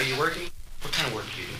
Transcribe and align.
Are 0.00 0.02
you 0.02 0.18
working? 0.18 0.48
What 0.80 0.94
kind 0.94 1.08
of 1.08 1.14
work 1.14 1.26
do 1.36 1.42
you 1.42 1.46
do? 1.46 1.52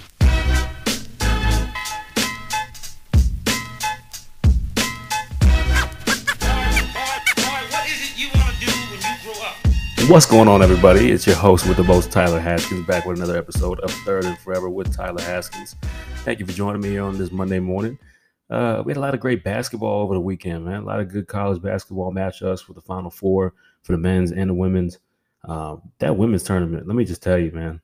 What's 10.11 10.25
going 10.25 10.49
on, 10.49 10.63
everybody? 10.63 11.11
It's 11.11 11.27
your 11.27 11.37
host 11.37 11.69
with 11.69 11.77
the 11.77 11.85
most, 11.85 12.11
Tyler 12.11 12.41
Haskins, 12.41 12.87
back 12.87 13.05
with 13.05 13.19
another 13.19 13.37
episode 13.37 13.79
of 13.81 13.91
Third 13.91 14.25
and 14.25 14.39
Forever 14.39 14.71
with 14.71 14.97
Tyler 14.97 15.21
Haskins. 15.21 15.77
Thank 16.25 16.39
you 16.39 16.47
for 16.47 16.53
joining 16.53 16.81
me 16.81 16.97
on 16.97 17.19
this 17.19 17.31
Monday 17.31 17.61
morning. 17.61 17.99
Uh, 18.49 18.83
we 18.87 18.93
had 18.93 18.97
a 18.97 19.01
lot 19.01 19.13
of 19.13 19.21
great 19.21 19.45
basketball 19.45 20.01
over 20.01 20.15
the 20.15 20.21
weekend, 20.21 20.65
man. 20.65 20.85
A 20.85 20.87
lot 20.87 21.01
of 21.01 21.11
good 21.11 21.29
college 21.29 21.61
basketball 21.61 22.11
matchups 22.11 22.63
for 22.63 22.73
the 22.73 22.81
Final 22.81 23.11
Four 23.11 23.53
for 23.83 23.93
the 23.93 23.99
men's 23.99 24.33
and 24.33 24.49
the 24.49 24.55
women's. 24.55 24.99
Um, 25.45 25.83
that 25.99 26.17
women's 26.17 26.43
tournament, 26.43 26.87
let 26.87 26.97
me 26.97 27.05
just 27.05 27.23
tell 27.23 27.37
you, 27.37 27.53
man, 27.53 27.83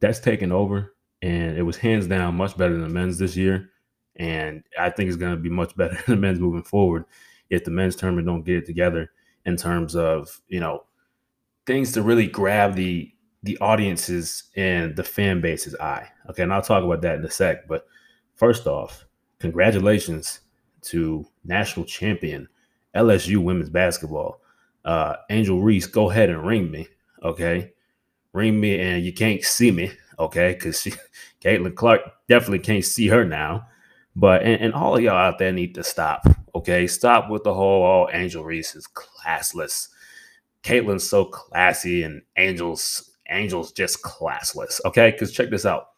that's 0.00 0.20
taken 0.20 0.52
over, 0.52 0.94
and 1.22 1.56
it 1.56 1.62
was 1.62 1.76
hands 1.76 2.06
down 2.06 2.36
much 2.36 2.56
better 2.56 2.72
than 2.72 2.82
the 2.82 2.88
men's 2.88 3.18
this 3.18 3.36
year. 3.36 3.70
And 4.16 4.62
I 4.78 4.90
think 4.90 5.08
it's 5.08 5.16
going 5.16 5.34
to 5.34 5.40
be 5.40 5.50
much 5.50 5.76
better 5.76 5.94
than 5.94 6.16
the 6.16 6.20
men's 6.20 6.40
moving 6.40 6.62
forward 6.62 7.04
if 7.50 7.64
the 7.64 7.70
men's 7.70 7.96
tournament 7.96 8.26
don't 8.26 8.44
get 8.44 8.56
it 8.56 8.66
together 8.66 9.10
in 9.44 9.56
terms 9.56 9.94
of 9.94 10.40
you 10.48 10.58
know 10.58 10.84
things 11.66 11.92
to 11.92 12.02
really 12.02 12.26
grab 12.26 12.74
the 12.74 13.12
the 13.42 13.56
audiences 13.58 14.44
and 14.56 14.96
the 14.96 15.04
fan 15.04 15.40
base's 15.40 15.74
eye. 15.76 16.08
Okay, 16.30 16.42
and 16.42 16.52
I'll 16.52 16.62
talk 16.62 16.82
about 16.82 17.02
that 17.02 17.18
in 17.18 17.24
a 17.24 17.30
sec. 17.30 17.68
But 17.68 17.86
first 18.34 18.66
off, 18.66 19.06
congratulations 19.38 20.40
to 20.82 21.26
national 21.44 21.86
champion 21.86 22.48
LSU 22.94 23.38
women's 23.38 23.70
basketball. 23.70 24.40
Uh, 24.84 25.16
Angel 25.30 25.60
Reese, 25.60 25.86
go 25.86 26.10
ahead 26.10 26.30
and 26.30 26.46
ring 26.46 26.70
me. 26.70 26.88
Okay, 27.22 27.72
ring 28.36 28.60
me, 28.60 28.78
and 28.78 29.04
you 29.04 29.12
can't 29.12 29.42
see 29.42 29.70
me. 29.70 29.92
Okay, 30.18 30.52
because 30.52 30.82
she, 30.82 30.92
Caitlin 31.42 31.74
Clark 31.74 32.02
definitely 32.28 32.60
can't 32.60 32.84
see 32.84 33.08
her 33.08 33.24
now. 33.24 33.66
But 34.14 34.42
and, 34.42 34.60
and 34.60 34.74
all 34.74 34.96
of 34.96 35.02
y'all 35.02 35.16
out 35.16 35.38
there 35.38 35.52
need 35.52 35.74
to 35.74 35.84
stop. 35.84 36.26
Okay, 36.54 36.86
stop 36.86 37.28
with 37.28 37.44
the 37.44 37.52
whole 37.52 37.84
oh 37.84 38.08
Angel 38.12 38.44
Reese 38.44 38.74
is 38.74 38.86
classless. 38.86 39.88
Caitlin's 40.62 41.08
so 41.08 41.26
classy, 41.26 42.02
and 42.02 42.22
Angel's 42.36 43.10
Angel's 43.26 43.72
just 43.72 44.02
classless. 44.02 44.80
Okay, 44.84 45.10
because 45.10 45.32
check 45.32 45.50
this 45.50 45.66
out. 45.66 45.88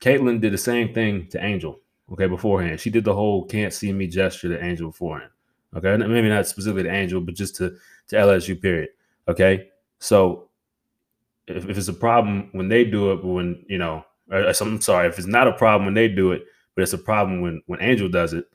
Caitlin 0.00 0.40
did 0.40 0.52
the 0.52 0.58
same 0.58 0.92
thing 0.92 1.28
to 1.28 1.42
Angel. 1.42 1.80
Okay, 2.12 2.26
beforehand, 2.26 2.80
she 2.80 2.90
did 2.90 3.04
the 3.04 3.14
whole 3.14 3.46
"can't 3.46 3.72
see 3.72 3.92
me" 3.92 4.06
gesture 4.06 4.48
to 4.48 4.62
Angel 4.62 4.90
beforehand. 4.90 5.30
Okay, 5.74 5.96
maybe 5.96 6.28
not 6.28 6.46
specifically 6.46 6.82
to 6.82 6.92
Angel, 6.92 7.20
but 7.20 7.34
just 7.34 7.56
to 7.56 7.76
to 8.08 8.16
LSU. 8.16 8.60
Period. 8.60 8.90
Okay, 9.28 9.68
so 9.98 10.48
if, 11.56 11.68
if 11.68 11.78
it's 11.78 11.88
a 11.88 11.94
problem 11.94 12.48
when 12.52 12.68
they 12.68 12.84
do 12.84 13.12
it, 13.12 13.16
but 13.16 13.28
when 13.28 13.64
you 13.68 13.78
know, 13.78 14.04
or, 14.30 14.42
or 14.42 14.52
I'm 14.60 14.80
sorry, 14.80 15.08
if 15.08 15.18
it's 15.18 15.26
not 15.26 15.48
a 15.48 15.52
problem 15.52 15.86
when 15.86 15.94
they 15.94 16.08
do 16.08 16.32
it, 16.32 16.44
but 16.74 16.82
it's 16.82 16.92
a 16.92 16.98
problem 16.98 17.40
when 17.40 17.62
when 17.66 17.82
Angel 17.82 18.08
does 18.08 18.32
it. 18.32 18.46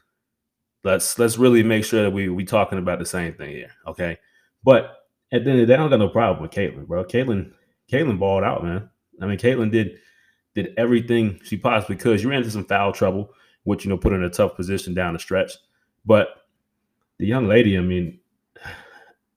Let's 0.83 1.17
let's 1.19 1.37
really 1.37 1.63
make 1.63 1.83
sure 1.83 2.03
that 2.03 2.11
we 2.11 2.29
we 2.29 2.45
talking 2.45 2.79
about 2.79 2.99
the 2.99 3.05
same 3.05 3.33
thing 3.33 3.51
here. 3.51 3.71
Okay, 3.87 4.17
but 4.63 5.07
at 5.31 5.43
the 5.43 5.51
end 5.51 5.59
of 5.59 5.67
the 5.67 5.73
day, 5.73 5.73
I 5.73 5.77
don't 5.77 5.89
got 5.89 5.99
no 5.99 6.09
problem 6.09 6.41
with 6.41 6.51
Caitlin, 6.51 6.87
bro. 6.87 7.03
Caitlin, 7.03 7.51
Caitlin 7.91 8.19
balled 8.19 8.43
out, 8.43 8.63
man. 8.63 8.89
I 9.21 9.25
mean, 9.25 9.37
Caitlin 9.37 9.71
did 9.71 9.97
did 10.55 10.73
everything 10.77 11.39
she 11.43 11.57
possibly 11.57 11.95
could. 11.95 12.19
She 12.19 12.25
ran 12.25 12.39
into 12.39 12.51
some 12.51 12.65
foul 12.65 12.91
trouble, 12.91 13.29
which 13.63 13.85
you 13.85 13.89
know 13.89 13.97
put 13.97 14.11
her 14.11 14.17
in 14.17 14.23
a 14.23 14.29
tough 14.29 14.55
position 14.55 14.93
down 14.93 15.13
the 15.13 15.19
stretch. 15.19 15.53
But 16.05 16.29
the 17.17 17.25
young 17.25 17.47
lady, 17.47 17.77
I 17.77 17.81
mean, 17.81 18.19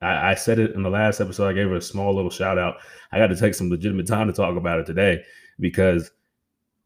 I, 0.00 0.30
I 0.30 0.34
said 0.34 0.58
it 0.58 0.74
in 0.74 0.82
the 0.82 0.90
last 0.90 1.20
episode. 1.20 1.48
I 1.48 1.52
gave 1.52 1.68
her 1.68 1.76
a 1.76 1.82
small 1.82 2.14
little 2.14 2.30
shout 2.30 2.58
out. 2.58 2.76
I 3.12 3.18
got 3.18 3.28
to 3.28 3.36
take 3.36 3.54
some 3.54 3.70
legitimate 3.70 4.06
time 4.06 4.26
to 4.26 4.32
talk 4.32 4.56
about 4.56 4.80
it 4.80 4.86
today 4.86 5.22
because 5.58 6.10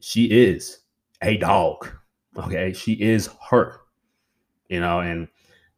she 0.00 0.24
is 0.24 0.80
a 1.22 1.36
dog. 1.36 1.88
Okay, 2.36 2.72
she 2.72 2.92
is 2.94 3.28
her. 3.50 3.80
You 4.68 4.80
know, 4.80 5.00
and 5.00 5.28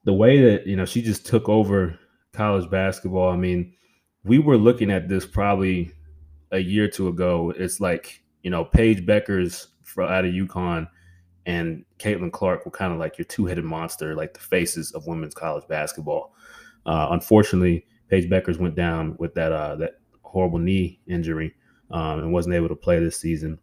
the 0.05 0.14
way 0.14 0.41
that 0.41 0.67
you 0.67 0.77
know 0.77 0.86
she 0.86 1.02
just 1.02 1.27
took 1.27 1.48
over 1.48 1.98
college 2.36 2.70
basketball. 2.70 3.30
I 3.30 3.36
mean, 3.36 3.73
we 4.25 4.39
were 4.39 4.58
looking 4.58 4.91
at 4.91 5.08
this 5.08 5.27
probably 5.27 5.91
a 6.52 6.58
year 6.58 6.85
or 6.85 6.89
two 6.89 7.08
ago. 7.08 7.52
It's 7.57 7.80
like, 7.80 8.23
you 8.42 8.51
know, 8.51 8.64
Paige 8.64 9.05
Bueckers 9.07 9.67
out 9.98 10.25
of 10.25 10.33
UConn 10.33 10.86
and 11.46 11.85
Caitlin 11.98 12.33
Clark 12.33 12.64
were 12.64 12.70
kind 12.70 12.92
of 12.92 12.98
like 12.98 13.19
your 13.19 13.25
two-headed 13.25 13.64
monster, 13.64 14.14
like 14.14 14.35
the 14.35 14.41
faces 14.41 14.92
of 14.92 15.07
women's 15.07 15.35
college 15.35 15.67
basketball. 15.69 16.35
Uh, 16.86 17.08
unfortunately, 17.11 17.85
Paige 18.08 18.30
Bueckers 18.30 18.58
went 18.58 18.77
down 18.77 19.17
with 19.19 19.35
that 19.35 19.52
uh, 19.52 19.77
that 19.77 19.98
horrible 20.23 20.58
knee 20.58 21.01
injury 21.07 21.55
um, 21.91 22.20
and 22.20 22.33
wasn't 22.33 22.55
able 22.55 22.69
to 22.69 22.77
play 22.77 22.98
this 22.98 23.19
season. 23.19 23.58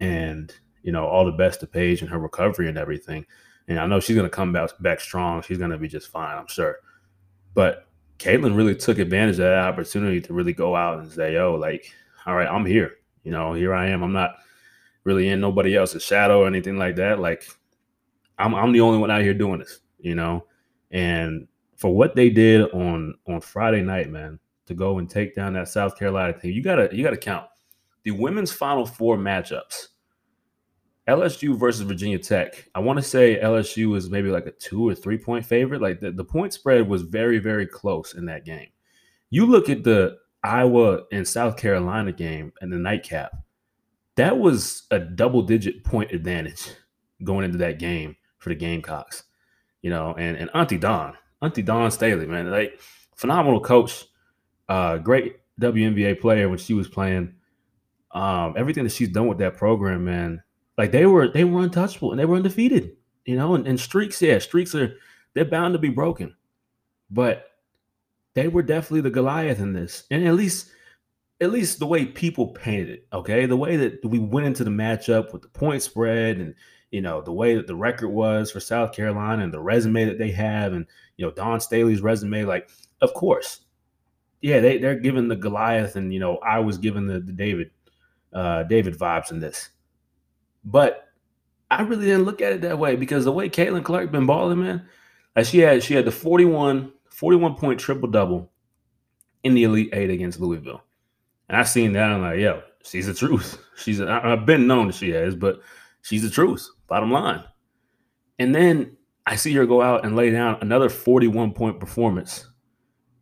And 0.00 0.54
you 0.82 0.92
know, 0.92 1.06
all 1.06 1.24
the 1.24 1.32
best 1.32 1.60
to 1.60 1.66
Paige 1.66 2.02
and 2.02 2.10
her 2.10 2.18
recovery 2.18 2.68
and 2.68 2.78
everything. 2.78 3.26
And 3.68 3.80
I 3.80 3.86
know 3.86 3.98
she's 3.98 4.14
going 4.14 4.28
to 4.28 4.34
come 4.34 4.52
back 4.52 4.70
back 4.80 5.00
strong. 5.00 5.42
She's 5.42 5.58
going 5.58 5.70
to 5.72 5.78
be 5.78 5.88
just 5.88 6.08
fine, 6.08 6.36
I'm 6.36 6.46
sure. 6.46 6.76
But 7.54 7.88
Caitlin 8.18 8.56
really 8.56 8.74
took 8.74 8.98
advantage 8.98 9.34
of 9.34 9.46
that 9.46 9.58
opportunity 9.58 10.20
to 10.20 10.32
really 10.32 10.52
go 10.52 10.76
out 10.76 11.00
and 11.00 11.10
say, 11.10 11.34
yo, 11.34 11.54
like, 11.54 11.90
all 12.26 12.34
right, 12.34 12.48
I'm 12.48 12.64
here. 12.64 12.92
You 13.24 13.32
know, 13.32 13.54
here 13.54 13.74
I 13.74 13.88
am. 13.88 14.02
I'm 14.02 14.12
not 14.12 14.36
really 15.04 15.28
in 15.28 15.40
nobody 15.40 15.76
else's 15.76 16.02
shadow 16.02 16.42
or 16.42 16.46
anything 16.46 16.76
like 16.76 16.96
that. 16.96 17.18
Like, 17.18 17.48
I'm, 18.38 18.54
I'm 18.54 18.72
the 18.72 18.80
only 18.80 18.98
one 18.98 19.10
out 19.10 19.22
here 19.22 19.34
doing 19.34 19.58
this, 19.58 19.80
you 19.98 20.14
know? 20.14 20.46
And 20.90 21.48
for 21.76 21.94
what 21.94 22.14
they 22.14 22.30
did 22.30 22.70
on 22.72 23.14
on 23.26 23.40
Friday 23.40 23.82
night, 23.82 24.10
man, 24.10 24.38
to 24.66 24.74
go 24.74 24.98
and 24.98 25.08
take 25.08 25.34
down 25.34 25.52
that 25.54 25.68
South 25.68 25.98
Carolina 25.98 26.38
team, 26.38 26.52
you 26.52 26.62
gotta 26.62 26.88
you 26.92 27.04
gotta 27.04 27.16
count 27.16 27.46
the 28.06 28.12
women's 28.12 28.52
final 28.52 28.86
four 28.86 29.16
matchups. 29.16 29.88
LSU 31.08 31.58
versus 31.58 31.82
Virginia 31.82 32.18
Tech. 32.18 32.68
I 32.74 32.80
want 32.80 32.98
to 32.98 33.02
say 33.02 33.40
LSU 33.40 33.88
was 33.88 34.10
maybe 34.10 34.28
like 34.28 34.46
a 34.46 34.52
two 34.52 34.88
or 34.88 34.94
three 34.94 35.18
point 35.18 35.44
favorite. 35.44 35.80
Like 35.80 36.00
the, 36.00 36.12
the 36.12 36.24
point 36.24 36.52
spread 36.52 36.88
was 36.88 37.02
very, 37.02 37.38
very 37.38 37.66
close 37.66 38.14
in 38.14 38.26
that 38.26 38.44
game. 38.44 38.68
You 39.30 39.46
look 39.46 39.68
at 39.68 39.82
the 39.82 40.16
Iowa 40.44 41.02
and 41.10 41.26
South 41.26 41.56
Carolina 41.56 42.12
game 42.12 42.52
and 42.60 42.72
the 42.72 42.78
nightcap, 42.78 43.32
that 44.14 44.38
was 44.38 44.84
a 44.92 45.00
double 45.00 45.42
digit 45.42 45.82
point 45.84 46.12
advantage 46.12 46.62
going 47.24 47.44
into 47.44 47.58
that 47.58 47.80
game 47.80 48.16
for 48.38 48.50
the 48.50 48.54
Gamecocks. 48.54 49.24
You 49.82 49.90
know, 49.90 50.14
and, 50.16 50.36
and 50.36 50.50
Auntie 50.54 50.78
Dawn, 50.78 51.16
Auntie 51.46 51.62
Dawn 51.62 51.90
Staley, 51.90 52.26
man, 52.26 52.50
like 52.50 52.78
phenomenal 53.14 53.60
coach, 53.60 54.04
uh, 54.68 54.98
great 54.98 55.36
WNBA 55.60 56.20
player 56.20 56.48
when 56.48 56.58
she 56.58 56.74
was 56.74 56.88
playing. 56.88 57.34
Um, 58.10 58.54
everything 58.56 58.84
that 58.84 58.92
she's 58.92 59.08
done 59.08 59.26
with 59.26 59.38
that 59.38 59.56
program, 59.56 60.04
man, 60.04 60.42
like 60.78 60.90
they 60.90 61.06
were 61.06 61.28
they 61.28 61.44
were 61.44 61.62
untouchable 61.62 62.10
and 62.10 62.20
they 62.20 62.24
were 62.24 62.36
undefeated, 62.36 62.96
you 63.24 63.36
know, 63.36 63.54
and, 63.54 63.66
and 63.66 63.78
streaks, 63.78 64.20
yeah, 64.20 64.38
streaks 64.38 64.74
are 64.74 64.96
they're 65.34 65.44
bound 65.44 65.74
to 65.74 65.78
be 65.78 65.88
broken. 65.88 66.34
But 67.10 67.50
they 68.34 68.48
were 68.48 68.62
definitely 68.62 69.02
the 69.02 69.10
Goliath 69.10 69.60
in 69.60 69.72
this. 69.72 70.04
And 70.10 70.26
at 70.26 70.34
least 70.34 70.70
at 71.40 71.50
least 71.50 71.78
the 71.78 71.86
way 71.86 72.06
people 72.06 72.48
painted 72.48 72.88
it, 72.88 73.06
okay? 73.12 73.46
The 73.46 73.56
way 73.56 73.76
that 73.76 74.04
we 74.04 74.18
went 74.18 74.46
into 74.46 74.64
the 74.64 74.70
matchup 74.70 75.32
with 75.32 75.42
the 75.42 75.48
point 75.48 75.82
spread 75.82 76.38
and 76.38 76.54
you 76.90 77.00
know 77.00 77.20
the 77.20 77.32
way 77.32 77.54
that 77.54 77.66
the 77.66 77.76
record 77.76 78.08
was 78.08 78.50
for 78.50 78.60
South 78.60 78.92
Carolina 78.92 79.42
and 79.42 79.52
the 79.52 79.60
resume 79.60 80.04
that 80.04 80.18
they 80.18 80.30
have 80.30 80.72
and 80.72 80.86
you 81.16 81.26
know 81.26 81.32
Dawn 81.32 81.60
Staley's 81.60 82.00
resume, 82.00 82.44
like 82.44 82.70
of 83.00 83.12
course, 83.14 83.60
yeah, 84.40 84.60
they, 84.60 84.78
they're 84.78 84.98
giving 84.98 85.28
the 85.28 85.36
Goliath 85.36 85.96
and 85.96 86.12
you 86.12 86.20
know 86.20 86.38
I 86.38 86.60
was 86.60 86.78
given 86.78 87.06
the, 87.06 87.20
the 87.20 87.32
David 87.32 87.70
uh 88.32 88.62
David 88.64 88.98
vibes 88.98 89.30
in 89.30 89.40
this. 89.40 89.70
But 90.64 91.08
I 91.70 91.82
really 91.82 92.06
didn't 92.06 92.24
look 92.24 92.40
at 92.40 92.52
it 92.52 92.60
that 92.62 92.78
way 92.78 92.96
because 92.96 93.24
the 93.24 93.32
way 93.32 93.48
Caitlin 93.48 93.84
Clark 93.84 94.12
been 94.12 94.26
balling, 94.26 94.60
man, 94.60 94.86
like 95.34 95.46
she 95.46 95.58
had 95.58 95.82
she 95.82 95.94
had 95.94 96.04
the 96.04 96.12
41, 96.12 96.92
41 97.10 97.54
point 97.56 97.80
triple 97.80 98.08
double 98.08 98.50
in 99.42 99.54
the 99.54 99.64
Elite 99.64 99.90
Eight 99.92 100.10
against 100.10 100.40
Louisville. 100.40 100.82
And 101.48 101.56
I 101.56 101.62
seen 101.62 101.92
that. 101.92 102.10
I'm 102.10 102.22
like, 102.22 102.38
yo, 102.38 102.62
she's 102.84 103.06
the 103.06 103.14
truth. 103.14 103.58
She's 103.76 104.00
I've 104.00 104.46
been 104.46 104.66
known 104.66 104.86
that 104.86 104.94
she 104.94 105.10
has, 105.10 105.34
but 105.34 105.60
she's 106.00 106.22
the 106.22 106.30
truth. 106.30 106.66
Bottom 106.88 107.10
line. 107.10 107.44
And 108.38 108.54
then 108.54 108.96
I 109.26 109.36
see 109.36 109.52
her 109.54 109.66
go 109.66 109.82
out 109.82 110.04
and 110.04 110.14
lay 110.14 110.30
down 110.30 110.58
another 110.60 110.88
41 110.88 111.52
point 111.52 111.80
performance 111.80 112.48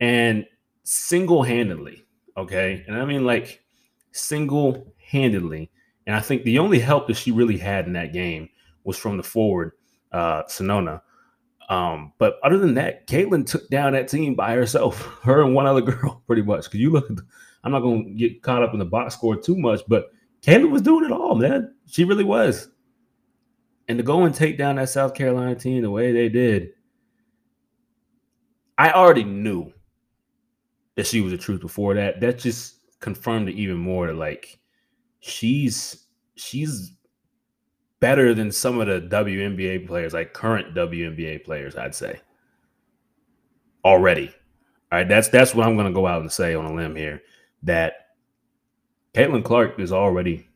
and 0.00 0.44
single 0.82 1.42
handedly, 1.42 2.04
okay? 2.36 2.84
And 2.86 2.96
I 2.96 3.04
mean 3.04 3.24
like 3.24 3.62
single 4.12 4.92
handedly. 5.10 5.70
And 6.06 6.14
I 6.14 6.20
think 6.20 6.44
the 6.44 6.58
only 6.58 6.78
help 6.78 7.06
that 7.06 7.16
she 7.16 7.30
really 7.30 7.56
had 7.56 7.86
in 7.86 7.94
that 7.94 8.12
game 8.12 8.50
was 8.84 8.98
from 8.98 9.16
the 9.16 9.22
forward, 9.22 9.72
uh, 10.12 10.42
Sonona. 10.44 11.00
Um, 11.70 12.12
but 12.18 12.34
other 12.42 12.58
than 12.58 12.74
that, 12.74 13.06
Caitlin 13.06 13.46
took 13.46 13.68
down 13.70 13.94
that 13.94 14.08
team 14.08 14.34
by 14.34 14.54
herself, 14.54 15.00
her 15.22 15.42
and 15.42 15.54
one 15.54 15.66
other 15.66 15.80
girl, 15.80 16.22
pretty 16.26 16.42
much. 16.42 16.64
Because 16.64 16.80
you 16.80 16.90
look 16.90 17.08
the, 17.08 17.22
I'm 17.62 17.72
not 17.72 17.80
going 17.80 18.04
to 18.04 18.10
get 18.14 18.42
caught 18.42 18.62
up 18.62 18.74
in 18.74 18.78
the 18.78 18.84
box 18.84 19.14
score 19.14 19.36
too 19.36 19.56
much, 19.56 19.80
but 19.88 20.10
Caitlin 20.42 20.70
was 20.70 20.82
doing 20.82 21.06
it 21.06 21.12
all, 21.12 21.34
man. 21.34 21.74
She 21.86 22.04
really 22.04 22.24
was. 22.24 22.68
And 23.88 23.98
to 23.98 24.04
go 24.04 24.24
and 24.24 24.34
take 24.34 24.56
down 24.56 24.76
that 24.76 24.88
South 24.88 25.14
Carolina 25.14 25.54
team 25.54 25.82
the 25.82 25.90
way 25.90 26.12
they 26.12 26.28
did, 26.28 26.70
I 28.78 28.92
already 28.92 29.24
knew 29.24 29.72
that 30.96 31.06
she 31.06 31.20
was 31.20 31.32
the 31.32 31.38
truth 31.38 31.60
before 31.60 31.94
that. 31.94 32.20
That 32.20 32.38
just 32.38 32.76
confirmed 33.00 33.48
it 33.48 33.56
even 33.56 33.76
more. 33.76 34.12
Like 34.12 34.58
she's 35.20 36.06
she's 36.36 36.92
better 38.00 38.34
than 38.34 38.50
some 38.52 38.80
of 38.80 38.86
the 38.86 39.00
WNBA 39.00 39.86
players, 39.86 40.12
like 40.12 40.32
current 40.32 40.74
WNBA 40.74 41.44
players, 41.44 41.76
I'd 41.76 41.94
say. 41.94 42.20
Already. 43.84 44.28
All 44.90 44.98
right, 44.98 45.08
that's 45.08 45.28
that's 45.28 45.54
what 45.54 45.66
I'm 45.66 45.76
gonna 45.76 45.92
go 45.92 46.06
out 46.06 46.22
and 46.22 46.32
say 46.32 46.54
on 46.54 46.64
a 46.64 46.74
limb 46.74 46.96
here. 46.96 47.22
That 47.62 47.94
Caitlin 49.14 49.44
Clark 49.44 49.78
is 49.78 49.92
already 49.92 50.48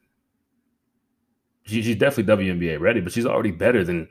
she, 1.69 1.83
she's 1.83 1.97
definitely 1.97 2.47
WNBA 2.47 2.81
ready, 2.81 3.01
but 3.01 3.13
she's 3.13 3.27
already 3.27 3.51
better 3.51 3.85
than 3.85 4.09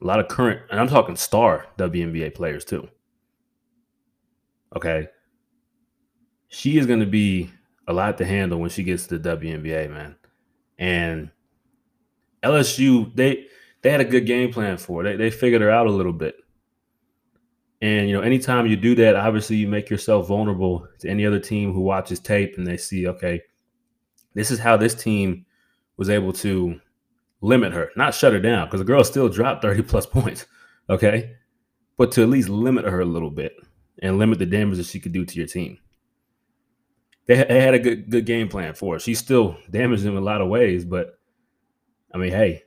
a 0.00 0.04
lot 0.04 0.18
of 0.18 0.28
current, 0.28 0.60
and 0.70 0.80
I'm 0.80 0.88
talking 0.88 1.16
star 1.16 1.66
WNBA 1.78 2.34
players 2.34 2.64
too. 2.64 2.88
Okay. 4.74 5.08
She 6.48 6.78
is 6.78 6.86
going 6.86 7.00
to 7.00 7.06
be 7.06 7.50
a 7.86 7.92
lot 7.92 8.18
to 8.18 8.24
handle 8.24 8.58
when 8.58 8.70
she 8.70 8.82
gets 8.82 9.06
to 9.06 9.18
the 9.18 9.36
WNBA, 9.36 9.90
man. 9.90 10.16
And 10.78 11.30
LSU, 12.42 13.14
they 13.14 13.46
they 13.82 13.90
had 13.90 14.00
a 14.00 14.04
good 14.04 14.26
game 14.26 14.52
plan 14.52 14.76
for 14.76 15.02
her. 15.02 15.10
They, 15.10 15.16
they 15.16 15.30
figured 15.30 15.62
her 15.62 15.70
out 15.70 15.86
a 15.86 15.90
little 15.90 16.12
bit. 16.12 16.36
And 17.80 18.08
you 18.08 18.14
know, 18.14 18.22
anytime 18.22 18.66
you 18.66 18.76
do 18.76 18.94
that, 18.96 19.16
obviously 19.16 19.56
you 19.56 19.68
make 19.68 19.90
yourself 19.90 20.28
vulnerable 20.28 20.86
to 21.00 21.08
any 21.08 21.24
other 21.24 21.40
team 21.40 21.72
who 21.72 21.80
watches 21.80 22.20
tape 22.20 22.56
and 22.56 22.66
they 22.66 22.76
see, 22.76 23.06
okay, 23.08 23.42
this 24.34 24.50
is 24.50 24.58
how 24.58 24.76
this 24.76 24.94
team 24.94 25.44
was 25.96 26.10
able 26.10 26.32
to 26.32 26.80
limit 27.40 27.72
her, 27.72 27.90
not 27.96 28.14
shut 28.14 28.32
her 28.32 28.40
down, 28.40 28.66
because 28.66 28.80
the 28.80 28.84
girl 28.84 29.04
still 29.04 29.28
dropped 29.28 29.62
30 29.62 29.82
plus 29.82 30.06
points. 30.18 30.46
Okay. 30.88 31.36
But 31.96 32.12
to 32.12 32.22
at 32.22 32.28
least 32.28 32.48
limit 32.48 32.84
her 32.84 33.00
a 33.00 33.06
little 33.06 33.30
bit 33.30 33.54
and 34.00 34.18
limit 34.18 34.38
the 34.38 34.46
damage 34.46 34.78
that 34.78 34.86
she 34.86 35.00
could 35.00 35.12
do 35.12 35.24
to 35.24 35.36
your 35.36 35.46
team. 35.46 35.78
They, 37.26 37.36
they 37.36 37.60
had 37.60 37.74
a 37.74 37.78
good 37.78 38.10
good 38.10 38.26
game 38.26 38.48
plan 38.48 38.74
for 38.74 38.94
her. 38.94 38.98
She's 38.98 39.18
still 39.18 39.56
damaged 39.70 40.02
them 40.02 40.16
in 40.16 40.22
a 40.22 40.26
lot 40.26 40.40
of 40.40 40.48
ways, 40.48 40.84
but 40.84 41.18
I 42.12 42.18
mean, 42.18 42.32
hey, 42.32 42.64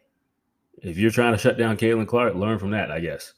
if 0.81 0.97
you're 0.97 1.11
trying 1.11 1.33
to 1.33 1.37
shut 1.37 1.57
down 1.57 1.77
Caitlin 1.77 2.07
Clark, 2.07 2.35
learn 2.35 2.59
from 2.59 2.71
that, 2.71 2.91
I 2.91 2.99
guess. 2.99 3.33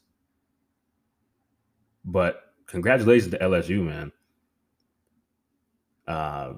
But 2.06 2.42
congratulations 2.68 3.32
to 3.32 3.40
LSU, 3.40 3.84
man. 3.84 4.12
Uh, 6.08 6.54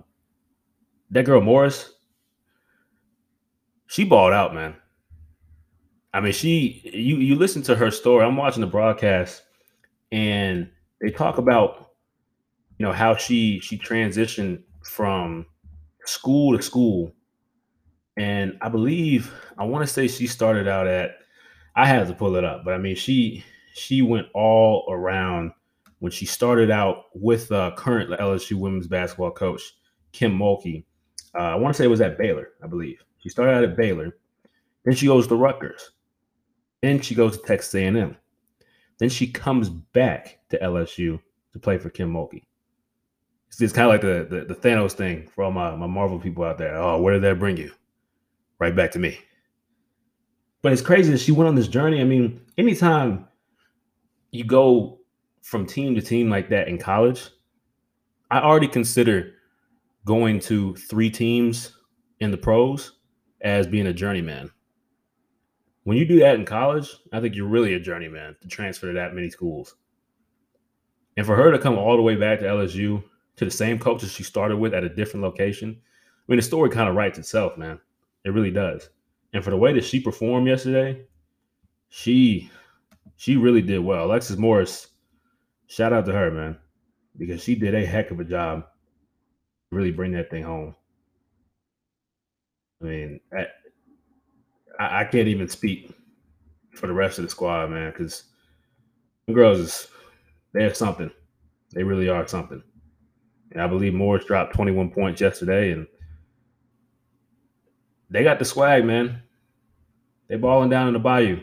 that 1.12 1.26
girl 1.26 1.42
Morris, 1.42 1.94
she 3.90 4.06
balled 4.06 4.34
out, 4.34 4.54
man. 4.54 4.76
I 6.14 6.22
mean, 6.22 6.34
she 6.34 6.82
you 6.94 7.18
you 7.18 7.36
listen 7.36 7.62
to 7.64 7.76
her 7.76 7.92
story. 7.92 8.26
I'm 8.26 8.38
watching 8.38 8.62
the 8.62 8.68
broadcast, 8.68 9.44
and 10.12 10.70
they 11.02 11.10
talk 11.10 11.38
about 11.38 11.90
you 12.78 12.86
know 12.86 12.94
how 12.94 13.16
she 13.16 13.60
she 13.60 13.78
transitioned 13.78 14.64
from 14.84 15.46
school 16.06 16.58
to 16.58 16.64
school 16.64 17.14
and 18.18 18.58
i 18.62 18.70
believe 18.70 19.32
i 19.60 19.64
want 19.64 19.86
to 19.86 19.94
say 19.94 20.08
she 20.08 20.26
started 20.26 20.68
out 20.68 20.88
at 20.88 21.12
i 21.76 21.86
had 21.86 22.08
to 22.08 22.14
pull 22.14 22.36
it 22.36 22.44
up 22.44 22.64
but 22.66 22.74
i 22.74 22.78
mean 22.78 22.96
she 22.96 23.44
she 23.76 24.02
went 24.02 24.26
all 24.34 24.86
around 24.90 25.52
when 26.00 26.12
she 26.12 26.26
started 26.26 26.72
out 26.72 27.06
with 27.14 27.52
uh, 27.52 27.72
current 27.76 28.10
lsu 28.10 28.54
women's 28.54 28.88
basketball 28.88 29.30
coach 29.30 29.62
kim 30.12 30.36
mulkey 30.36 30.84
uh, 31.36 31.44
i 31.44 31.56
want 31.56 31.74
to 31.74 31.78
say 31.78 31.86
it 31.86 31.90
was 31.90 32.02
at 32.02 32.18
baylor 32.18 32.50
i 32.64 32.68
believe 32.68 33.04
she 33.20 33.30
started 33.30 33.54
out 33.54 33.64
at 33.64 33.78
baylor 33.78 34.18
then 34.86 34.96
she 34.96 35.08
goes 35.08 35.28
to 35.28 35.36
rutgers 35.36 35.92
then 36.81 37.00
she 37.02 37.16
goes 37.16 37.38
to 37.38 37.48
texas 37.48 37.76
a&m 37.76 38.16
then 38.98 39.10
she 39.10 39.28
comes 39.28 39.70
back 39.70 40.40
to 40.50 40.58
lsu 40.60 41.20
to 41.52 41.60
play 41.60 41.78
for 41.78 41.90
kim 41.90 42.12
mulkey 42.12 42.44
it's, 43.50 43.62
it's 43.62 43.74
kind 43.74 43.86
of 43.86 43.92
like 43.92 44.02
the, 44.02 44.28
the, 44.30 44.46
the 44.46 44.56
Thanos 44.56 44.94
thing 44.94 45.28
for 45.28 45.44
all 45.44 45.52
my, 45.52 45.76
my 45.76 45.88
Marvel 45.88 46.20
people 46.20 46.44
out 46.44 46.58
there. 46.58 46.76
Oh, 46.76 47.02
where 47.02 47.14
did 47.14 47.24
that 47.24 47.40
bring 47.40 47.58
you? 47.58 47.72
Right 48.60 48.76
back 48.76 48.92
to 48.92 49.00
me. 49.00 49.18
But 50.62 50.74
it's 50.74 50.81
crazy 50.81 51.12
that 51.12 51.20
she 51.20 51.31
went 51.31 51.48
on 51.48 51.56
this 51.56 51.68
journey. 51.68 52.02
I 52.02 52.04
mean, 52.04 52.42
anytime 52.58 53.28
you 54.31 54.44
go 54.44 55.00
from 55.42 55.66
team 55.66 55.96
to 55.96 56.02
team 56.02 56.30
like 56.30 56.50
that 56.50 56.68
in 56.68 56.78
college, 56.78 57.30
I 58.30 58.42
already 58.42 58.68
consider 58.68 59.34
going 60.10 60.40
to 60.40 60.74
three 60.74 61.12
teams 61.12 61.78
in 62.20 62.32
the 62.32 62.38
pros 62.38 62.94
as 63.42 63.68
being 63.68 63.86
a 63.86 63.94
journeyman. 63.94 64.50
When 65.84 65.98
you 65.98 66.06
do 66.08 66.18
that 66.22 66.34
in 66.34 66.46
college, 66.46 66.90
I 67.14 67.22
think 67.22 67.36
you're 67.36 67.48
really 67.48 67.76
a 67.76 67.80
journeyman 67.80 68.36
to 68.42 68.48
transfer 68.48 68.88
to 68.88 68.94
that 68.94 69.14
many 69.14 69.30
schools. 69.30 69.76
And 71.16 71.28
for 71.28 71.36
her 71.36 71.52
to 71.52 71.60
come 71.60 71.78
all 71.78 71.96
the 71.96 72.02
way 72.02 72.16
back 72.16 72.40
to 72.40 72.46
LSU 72.46 73.04
to 73.36 73.46
the 73.46 73.52
same 73.52 73.78
coaches 73.78 74.12
she 74.12 74.24
started 74.24 74.58
with 74.58 74.74
at 74.74 74.84
a 74.84 74.90
different 74.90 75.24
location. 75.24 75.80
I 75.80 76.24
mean, 76.28 76.38
the 76.38 76.42
story 76.42 76.72
kind 76.72 76.90
of 76.90 76.96
writes 76.96 77.20
itself, 77.20 77.56
man. 77.56 77.80
It 78.26 78.32
really 78.32 78.50
does. 78.50 78.90
And 79.34 79.44
for 79.44 79.52
the 79.52 79.58
way 79.58 79.74
that 79.74 79.84
she 79.84 80.00
performed 80.00 80.48
yesterday, 80.48 81.06
she 81.90 82.50
she 83.16 83.38
really 83.38 83.62
did 83.62 83.82
well. 83.82 84.06
Alexis 84.06 84.38
Morris, 84.38 84.88
shout 85.68 85.94
out 85.94 86.08
to 86.08 86.14
her, 86.14 86.32
man, 86.32 86.58
because 87.16 87.44
she 87.44 87.54
did 87.54 87.76
a 87.76 87.86
heck 87.86 88.10
of 88.10 88.20
a 88.20 88.24
job. 88.24 88.64
Really 89.71 89.92
bring 89.92 90.12
that 90.13 90.30
thing 90.30 90.44
home. 90.44 90.75
I 92.81 92.86
mean, 92.86 93.19
I, 93.33 95.01
I 95.01 95.04
can't 95.06 95.27
even 95.27 95.50
speak 95.50 95.94
for 96.74 96.88
the 96.88 96.94
rest 96.94 97.19
of 97.19 97.25
the 97.25 97.30
squad, 97.30 97.69
man, 97.69 97.92
because 97.92 98.24
the 99.27 99.33
girls 99.33 99.60
is 99.60 99.88
they're 100.54 100.74
something. 100.74 101.12
They 101.74 101.83
really 101.83 102.10
are 102.10 102.27
something. 102.27 102.63
And 103.51 103.62
I 103.62 103.68
believe 103.68 103.94
Morris 103.94 104.25
dropped 104.25 104.56
21 104.56 104.92
points 104.92 105.21
yesterday, 105.21 105.71
and 105.71 105.88
they 108.10 108.24
got 108.24 108.39
the 108.39 108.45
swag, 108.45 108.86
man. 108.86 109.21
They 110.27 110.38
balling 110.38 110.69
down 110.69 110.88
in 110.88 110.94
the 110.94 111.00
bayou. 111.00 111.42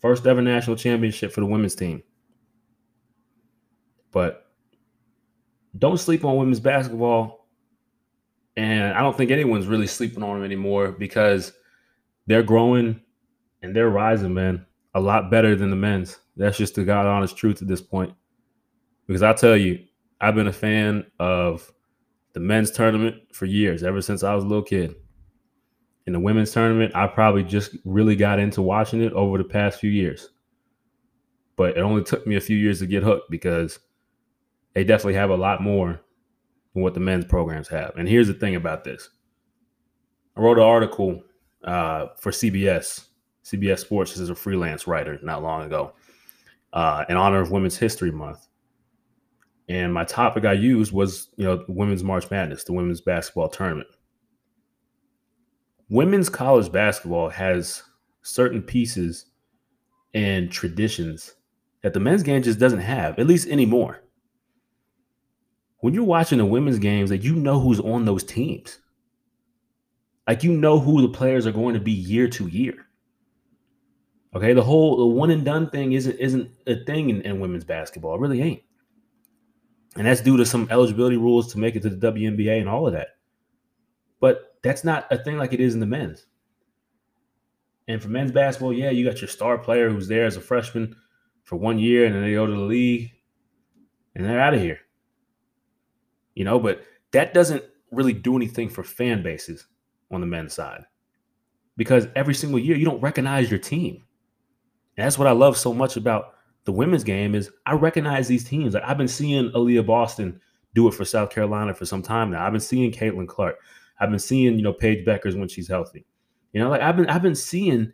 First 0.00 0.26
ever 0.26 0.42
national 0.42 0.76
championship 0.76 1.32
for 1.32 1.40
the 1.40 1.46
women's 1.46 1.74
team. 1.74 2.02
But 4.10 4.46
don't 5.76 5.98
sleep 5.98 6.24
on 6.24 6.36
women's 6.36 6.60
basketball. 6.60 7.37
And 8.58 8.92
I 8.92 9.02
don't 9.02 9.16
think 9.16 9.30
anyone's 9.30 9.68
really 9.68 9.86
sleeping 9.86 10.20
on 10.20 10.34
them 10.34 10.44
anymore 10.44 10.90
because 10.90 11.52
they're 12.26 12.42
growing 12.42 13.00
and 13.62 13.74
they're 13.74 13.88
rising, 13.88 14.34
man. 14.34 14.66
A 14.96 15.00
lot 15.00 15.30
better 15.30 15.54
than 15.54 15.70
the 15.70 15.76
men's. 15.76 16.18
That's 16.36 16.58
just 16.58 16.74
the 16.74 16.82
God 16.82 17.06
honest 17.06 17.36
truth 17.36 17.62
at 17.62 17.68
this 17.68 17.80
point. 17.80 18.12
Because 19.06 19.22
I 19.22 19.32
tell 19.32 19.56
you, 19.56 19.84
I've 20.20 20.34
been 20.34 20.48
a 20.48 20.52
fan 20.52 21.06
of 21.20 21.72
the 22.32 22.40
men's 22.40 22.72
tournament 22.72 23.14
for 23.32 23.46
years, 23.46 23.84
ever 23.84 24.02
since 24.02 24.24
I 24.24 24.34
was 24.34 24.42
a 24.42 24.48
little 24.48 24.64
kid. 24.64 24.96
In 26.08 26.12
the 26.12 26.18
women's 26.18 26.50
tournament, 26.50 26.96
I 26.96 27.06
probably 27.06 27.44
just 27.44 27.76
really 27.84 28.16
got 28.16 28.40
into 28.40 28.60
watching 28.60 29.02
it 29.02 29.12
over 29.12 29.38
the 29.38 29.44
past 29.44 29.78
few 29.78 29.90
years. 29.90 30.30
But 31.54 31.76
it 31.76 31.80
only 31.80 32.02
took 32.02 32.26
me 32.26 32.34
a 32.34 32.40
few 32.40 32.56
years 32.56 32.80
to 32.80 32.86
get 32.86 33.04
hooked 33.04 33.30
because 33.30 33.78
they 34.74 34.82
definitely 34.82 35.14
have 35.14 35.30
a 35.30 35.36
lot 35.36 35.62
more 35.62 36.00
what 36.80 36.94
the 36.94 37.00
men's 37.00 37.24
programs 37.24 37.68
have. 37.68 37.96
And 37.96 38.08
here's 38.08 38.28
the 38.28 38.34
thing 38.34 38.56
about 38.56 38.84
this 38.84 39.10
I 40.36 40.40
wrote 40.40 40.58
an 40.58 40.64
article 40.64 41.22
uh, 41.64 42.06
for 42.18 42.30
CBS, 42.30 43.06
CBS 43.44 43.80
Sports 43.80 44.18
as 44.18 44.30
a 44.30 44.34
freelance 44.34 44.86
writer 44.86 45.18
not 45.22 45.42
long 45.42 45.64
ago, 45.64 45.92
uh, 46.72 47.04
in 47.08 47.16
honor 47.16 47.40
of 47.40 47.50
Women's 47.50 47.76
History 47.76 48.10
Month. 48.10 48.46
And 49.68 49.92
my 49.92 50.04
topic 50.04 50.44
I 50.44 50.54
used 50.54 50.92
was, 50.92 51.28
you 51.36 51.44
know, 51.44 51.64
women's 51.68 52.02
March 52.02 52.30
Madness, 52.30 52.64
the 52.64 52.72
women's 52.72 53.02
basketball 53.02 53.48
tournament. 53.48 53.88
Women's 55.90 56.28
college 56.28 56.72
basketball 56.72 57.28
has 57.28 57.82
certain 58.22 58.62
pieces 58.62 59.26
and 60.14 60.50
traditions 60.50 61.34
that 61.82 61.92
the 61.92 62.00
men's 62.00 62.22
game 62.22 62.42
just 62.42 62.58
doesn't 62.58 62.80
have, 62.80 63.18
at 63.18 63.26
least 63.26 63.48
anymore. 63.48 64.02
When 65.80 65.94
you're 65.94 66.04
watching 66.04 66.38
the 66.38 66.46
women's 66.46 66.78
games, 66.78 67.10
like 67.10 67.22
you 67.22 67.34
know 67.34 67.60
who's 67.60 67.80
on 67.80 68.04
those 68.04 68.24
teams. 68.24 68.78
Like 70.26 70.42
you 70.42 70.52
know 70.52 70.78
who 70.78 71.02
the 71.02 71.08
players 71.08 71.46
are 71.46 71.52
going 71.52 71.74
to 71.74 71.80
be 71.80 71.92
year 71.92 72.28
to 72.28 72.46
year. 72.48 72.86
Okay, 74.34 74.52
the 74.52 74.62
whole 74.62 74.96
the 74.96 75.06
one 75.06 75.30
and 75.30 75.44
done 75.44 75.70
thing 75.70 75.92
isn't 75.92 76.18
isn't 76.18 76.50
a 76.66 76.76
thing 76.84 77.10
in, 77.10 77.22
in 77.22 77.40
women's 77.40 77.64
basketball. 77.64 78.14
It 78.14 78.20
really 78.20 78.42
ain't. 78.42 78.62
And 79.96 80.06
that's 80.06 80.20
due 80.20 80.36
to 80.36 80.44
some 80.44 80.68
eligibility 80.70 81.16
rules 81.16 81.50
to 81.52 81.58
make 81.58 81.74
it 81.74 81.82
to 81.82 81.90
the 81.90 82.12
WNBA 82.12 82.60
and 82.60 82.68
all 82.68 82.86
of 82.86 82.92
that. 82.92 83.16
But 84.20 84.56
that's 84.62 84.84
not 84.84 85.06
a 85.10 85.18
thing 85.18 85.38
like 85.38 85.52
it 85.52 85.60
is 85.60 85.74
in 85.74 85.80
the 85.80 85.86
men's. 85.86 86.26
And 87.88 88.02
for 88.02 88.08
men's 88.08 88.32
basketball, 88.32 88.72
yeah, 88.72 88.90
you 88.90 89.04
got 89.04 89.20
your 89.20 89.28
star 89.28 89.56
player 89.56 89.88
who's 89.88 90.08
there 90.08 90.26
as 90.26 90.36
a 90.36 90.40
freshman 90.42 90.94
for 91.42 91.56
one 91.56 91.78
year 91.78 92.04
and 92.04 92.14
then 92.14 92.22
they 92.22 92.34
go 92.34 92.46
to 92.46 92.52
the 92.52 92.58
league 92.58 93.10
and 94.14 94.26
they're 94.26 94.40
out 94.40 94.54
of 94.54 94.60
here. 94.60 94.80
You 96.38 96.44
know, 96.44 96.60
but 96.60 96.84
that 97.10 97.34
doesn't 97.34 97.64
really 97.90 98.12
do 98.12 98.36
anything 98.36 98.68
for 98.68 98.84
fan 98.84 99.24
bases 99.24 99.66
on 100.12 100.20
the 100.20 100.26
men's 100.26 100.54
side 100.54 100.84
because 101.76 102.06
every 102.14 102.32
single 102.32 102.60
year 102.60 102.76
you 102.76 102.84
don't 102.84 103.00
recognize 103.00 103.50
your 103.50 103.58
team. 103.58 104.04
And 104.96 105.04
that's 105.04 105.18
what 105.18 105.26
I 105.26 105.32
love 105.32 105.56
so 105.56 105.74
much 105.74 105.96
about 105.96 106.34
the 106.62 106.70
women's 106.70 107.02
game 107.02 107.34
is 107.34 107.50
I 107.66 107.72
recognize 107.72 108.28
these 108.28 108.44
teams. 108.44 108.74
Like 108.74 108.84
I've 108.84 108.96
been 108.96 109.08
seeing 109.08 109.50
Aliyah 109.50 109.84
Boston 109.84 110.40
do 110.76 110.86
it 110.86 110.94
for 110.94 111.04
South 111.04 111.30
Carolina 111.30 111.74
for 111.74 111.86
some 111.86 112.02
time 112.02 112.30
now. 112.30 112.46
I've 112.46 112.52
been 112.52 112.60
seeing 112.60 112.92
Caitlin 112.92 113.26
Clark. 113.26 113.56
I've 113.98 114.10
been 114.10 114.20
seeing, 114.20 114.56
you 114.56 114.62
know, 114.62 114.72
Paige 114.72 115.04
Bueckers 115.04 115.36
when 115.36 115.48
she's 115.48 115.66
healthy. 115.66 116.06
You 116.52 116.60
know, 116.60 116.70
like 116.70 116.82
I've 116.82 116.96
been 116.96 117.08
I've 117.08 117.22
been 117.22 117.34
seeing 117.34 117.92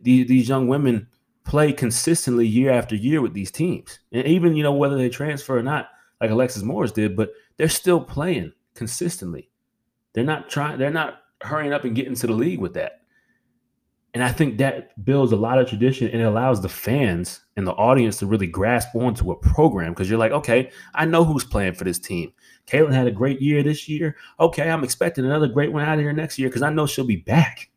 these 0.00 0.26
these 0.26 0.48
young 0.48 0.68
women 0.68 1.06
play 1.44 1.70
consistently 1.70 2.46
year 2.46 2.70
after 2.70 2.94
year 2.94 3.20
with 3.20 3.34
these 3.34 3.50
teams. 3.50 3.98
And 4.10 4.26
even, 4.26 4.56
you 4.56 4.62
know, 4.62 4.72
whether 4.72 4.96
they 4.96 5.10
transfer 5.10 5.58
or 5.58 5.62
not, 5.62 5.90
like 6.22 6.30
Alexis 6.30 6.62
Morris 6.62 6.92
did, 6.92 7.16
but 7.16 7.32
they're 7.56 7.68
still 7.68 8.00
playing 8.00 8.52
consistently. 8.74 9.50
They're 10.12 10.24
not 10.24 10.48
trying, 10.48 10.78
they're 10.78 10.90
not 10.90 11.18
hurrying 11.42 11.72
up 11.72 11.84
and 11.84 11.96
getting 11.96 12.14
to 12.14 12.26
the 12.28 12.32
league 12.32 12.60
with 12.60 12.74
that. 12.74 13.00
And 14.14 14.22
I 14.22 14.30
think 14.30 14.58
that 14.58 15.04
builds 15.04 15.32
a 15.32 15.36
lot 15.36 15.58
of 15.58 15.68
tradition 15.68 16.08
and 16.08 16.20
it 16.20 16.24
allows 16.24 16.60
the 16.60 16.68
fans 16.68 17.40
and 17.56 17.66
the 17.66 17.72
audience 17.72 18.18
to 18.18 18.26
really 18.26 18.46
grasp 18.46 18.94
onto 18.94 19.32
a 19.32 19.36
program 19.36 19.92
because 19.92 20.08
you're 20.08 20.18
like, 20.18 20.32
okay, 20.32 20.70
I 20.94 21.06
know 21.06 21.24
who's 21.24 21.44
playing 21.44 21.74
for 21.74 21.84
this 21.84 21.98
team. 21.98 22.32
Caitlin 22.66 22.92
had 22.92 23.06
a 23.06 23.12
great 23.12 23.40
year 23.40 23.62
this 23.62 23.88
year. 23.88 24.16
Okay, 24.38 24.70
I'm 24.70 24.84
expecting 24.84 25.24
another 25.24 25.48
great 25.48 25.72
one 25.72 25.82
out 25.82 25.94
of 25.94 26.00
here 26.00 26.12
next 26.12 26.38
year 26.38 26.48
because 26.48 26.62
I 26.62 26.70
know 26.70 26.86
she'll 26.86 27.06
be 27.06 27.16
back. 27.16 27.70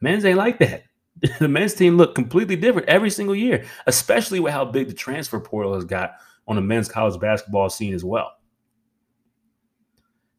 Men's 0.00 0.24
ain't 0.24 0.38
like 0.38 0.60
that. 0.60 0.84
the 1.38 1.48
men's 1.48 1.74
team 1.74 1.96
look 1.96 2.14
completely 2.14 2.56
different 2.56 2.88
every 2.88 3.10
single 3.10 3.34
year, 3.34 3.66
especially 3.86 4.40
with 4.40 4.52
how 4.52 4.64
big 4.64 4.88
the 4.88 4.94
transfer 4.94 5.40
portal 5.40 5.74
has 5.74 5.84
got 5.84 6.14
on 6.46 6.56
the 6.56 6.62
men's 6.62 6.88
college 6.88 7.18
basketball 7.20 7.70
scene 7.70 7.94
as 7.94 8.04
well. 8.04 8.32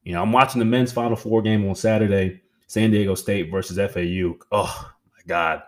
You 0.04 0.14
know, 0.14 0.22
I'm 0.22 0.32
watching 0.32 0.60
the 0.60 0.66
men's 0.66 0.92
Final 0.92 1.16
Four 1.16 1.42
game 1.42 1.68
on 1.68 1.76
Saturday, 1.76 2.42
San 2.68 2.92
Diego 2.92 3.16
State 3.16 3.52
versus 3.52 3.78
FAU. 3.78 4.36
Oh 4.52 4.92
my 5.14 5.22
God. 5.28 5.62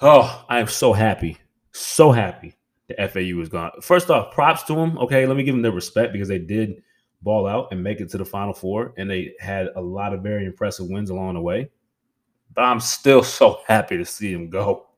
Oh, 0.00 0.44
I 0.48 0.58
am 0.58 0.66
so 0.66 0.92
happy. 0.92 1.38
So 1.70 2.10
happy 2.10 2.54
the 2.88 3.08
FAU 3.08 3.40
is 3.40 3.48
gone. 3.48 3.70
First 3.80 4.10
off, 4.10 4.34
props 4.34 4.64
to 4.64 4.74
them. 4.74 4.98
Okay, 4.98 5.26
let 5.26 5.36
me 5.36 5.44
give 5.44 5.54
them 5.54 5.62
their 5.62 5.72
respect 5.72 6.12
because 6.12 6.28
they 6.28 6.38
did 6.38 6.82
ball 7.22 7.46
out 7.46 7.68
and 7.70 7.82
make 7.82 8.00
it 8.00 8.10
to 8.10 8.18
the 8.18 8.24
Final 8.24 8.52
Four, 8.52 8.94
and 8.96 9.08
they 9.08 9.34
had 9.38 9.68
a 9.76 9.80
lot 9.80 10.12
of 10.12 10.22
very 10.22 10.44
impressive 10.44 10.88
wins 10.88 11.10
along 11.10 11.34
the 11.34 11.40
way. 11.40 11.70
But 12.54 12.62
I'm 12.62 12.80
still 12.80 13.22
so 13.22 13.60
happy 13.66 13.96
to 13.96 14.04
see 14.04 14.32
them 14.32 14.50
go 14.50 14.88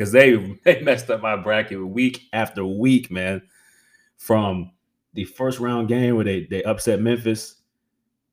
because 0.00 0.12
they 0.12 0.34
they 0.64 0.80
messed 0.80 1.10
up 1.10 1.20
my 1.20 1.36
bracket 1.36 1.86
week 1.86 2.28
after 2.32 2.64
week, 2.64 3.10
man. 3.10 3.42
From 4.16 4.72
the 5.14 5.24
first 5.24 5.60
round 5.60 5.88
game 5.88 6.16
where 6.16 6.24
they 6.24 6.46
they 6.46 6.62
upset 6.62 7.00
Memphis 7.00 7.56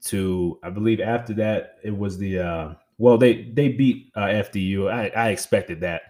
to 0.06 0.60
I 0.64 0.70
believe 0.70 1.02
after 1.02 1.34
that 1.34 1.80
it 1.84 1.96
was 1.96 2.18
the 2.18 2.40
uh 2.40 2.74
well 2.98 3.18
they 3.18 3.52
they 3.54 3.70
beat 3.70 4.12
uh, 4.16 4.26
FDU. 4.26 4.92
I 4.92 5.08
I 5.10 5.30
expected 5.30 5.82
that 5.82 6.02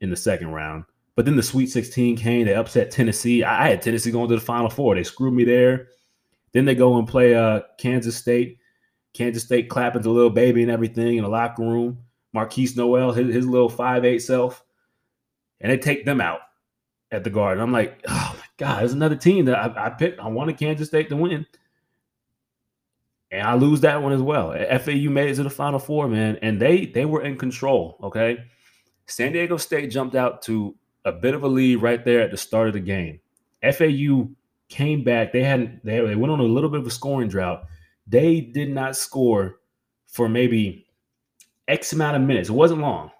in 0.00 0.10
the 0.10 0.16
second 0.16 0.48
round. 0.48 0.84
But 1.14 1.24
then 1.24 1.36
the 1.36 1.42
Sweet 1.42 1.70
16 1.70 2.18
came. 2.18 2.44
They 2.44 2.54
upset 2.54 2.90
Tennessee. 2.90 3.42
I, 3.42 3.64
I 3.64 3.68
had 3.70 3.80
Tennessee 3.80 4.10
going 4.10 4.28
to 4.28 4.34
the 4.34 4.40
Final 4.40 4.68
Four. 4.68 4.94
They 4.94 5.02
screwed 5.02 5.32
me 5.32 5.44
there. 5.44 5.88
Then 6.52 6.66
they 6.66 6.74
go 6.74 6.98
and 6.98 7.08
play 7.08 7.34
uh, 7.34 7.60
Kansas 7.78 8.16
State. 8.16 8.58
Kansas 9.14 9.44
State 9.44 9.70
clapping 9.70 10.02
the 10.02 10.10
little 10.10 10.28
baby 10.28 10.60
and 10.60 10.70
everything 10.70 11.16
in 11.16 11.22
the 11.22 11.30
locker 11.30 11.62
room. 11.62 11.98
Markquis 12.34 12.76
Nowell, 12.76 13.12
his, 13.12 13.34
his 13.34 13.46
little 13.46 13.70
five 13.70 14.04
eight 14.04 14.18
self, 14.18 14.62
and 15.60 15.70
they 15.70 15.78
take 15.78 16.04
them 16.04 16.20
out 16.20 16.40
at 17.10 17.24
the 17.24 17.30
Garden. 17.30 17.62
I'm 17.62 17.72
like, 17.72 18.02
oh 18.08 18.34
my 18.36 18.44
god, 18.56 18.80
there's 18.80 18.92
another 18.92 19.16
team 19.16 19.46
that 19.46 19.56
I, 19.56 19.86
I 19.86 19.90
picked. 19.90 20.20
I 20.20 20.28
wanted 20.28 20.58
Kansas 20.58 20.88
State 20.88 21.08
to 21.10 21.16
win, 21.16 21.46
and 23.30 23.46
I 23.46 23.54
lose 23.54 23.80
that 23.82 24.02
one 24.02 24.12
as 24.12 24.22
well. 24.22 24.52
FAU 24.52 25.10
made 25.10 25.30
it 25.30 25.34
to 25.36 25.42
the 25.42 25.50
Final 25.50 25.78
Four, 25.78 26.08
man, 26.08 26.38
and 26.42 26.60
they 26.60 26.86
they 26.86 27.04
were 27.04 27.22
in 27.22 27.36
control. 27.36 27.98
Okay, 28.02 28.38
San 29.06 29.32
Diego 29.32 29.56
State 29.56 29.90
jumped 29.90 30.14
out 30.14 30.42
to 30.42 30.74
a 31.04 31.12
bit 31.12 31.34
of 31.34 31.42
a 31.42 31.48
lead 31.48 31.76
right 31.76 32.04
there 32.04 32.20
at 32.20 32.30
the 32.30 32.36
start 32.36 32.68
of 32.68 32.74
the 32.74 32.80
game. 32.80 33.20
FAU 33.62 34.28
came 34.68 35.04
back. 35.04 35.32
They 35.32 35.42
hadn't. 35.42 35.84
They, 35.84 36.00
they 36.00 36.16
went 36.16 36.32
on 36.32 36.40
a 36.40 36.44
little 36.44 36.70
bit 36.70 36.80
of 36.80 36.86
a 36.86 36.90
scoring 36.90 37.28
drought 37.28 37.66
they 38.06 38.40
did 38.40 38.70
not 38.70 38.96
score 38.96 39.60
for 40.06 40.28
maybe 40.28 40.86
X 41.68 41.92
amount 41.92 42.16
of 42.16 42.22
minutes. 42.22 42.48
It 42.48 42.52
wasn't 42.52 42.80
long. 42.80 43.10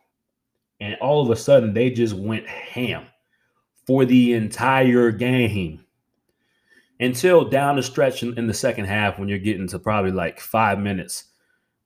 And 0.80 0.96
all 1.00 1.22
of 1.22 1.30
a 1.30 1.36
sudden, 1.36 1.72
they 1.72 1.90
just 1.90 2.14
went 2.14 2.46
ham 2.46 3.06
for 3.86 4.04
the 4.04 4.34
entire 4.34 5.10
game 5.10 5.84
until 7.00 7.48
down 7.48 7.76
the 7.76 7.82
stretch 7.82 8.22
in, 8.22 8.36
in 8.38 8.46
the 8.46 8.54
second 8.54 8.86
half 8.86 9.18
when 9.18 9.28
you're 9.28 9.38
getting 9.38 9.68
to 9.68 9.78
probably 9.78 10.10
like 10.10 10.40
five 10.40 10.78
minutes. 10.78 11.24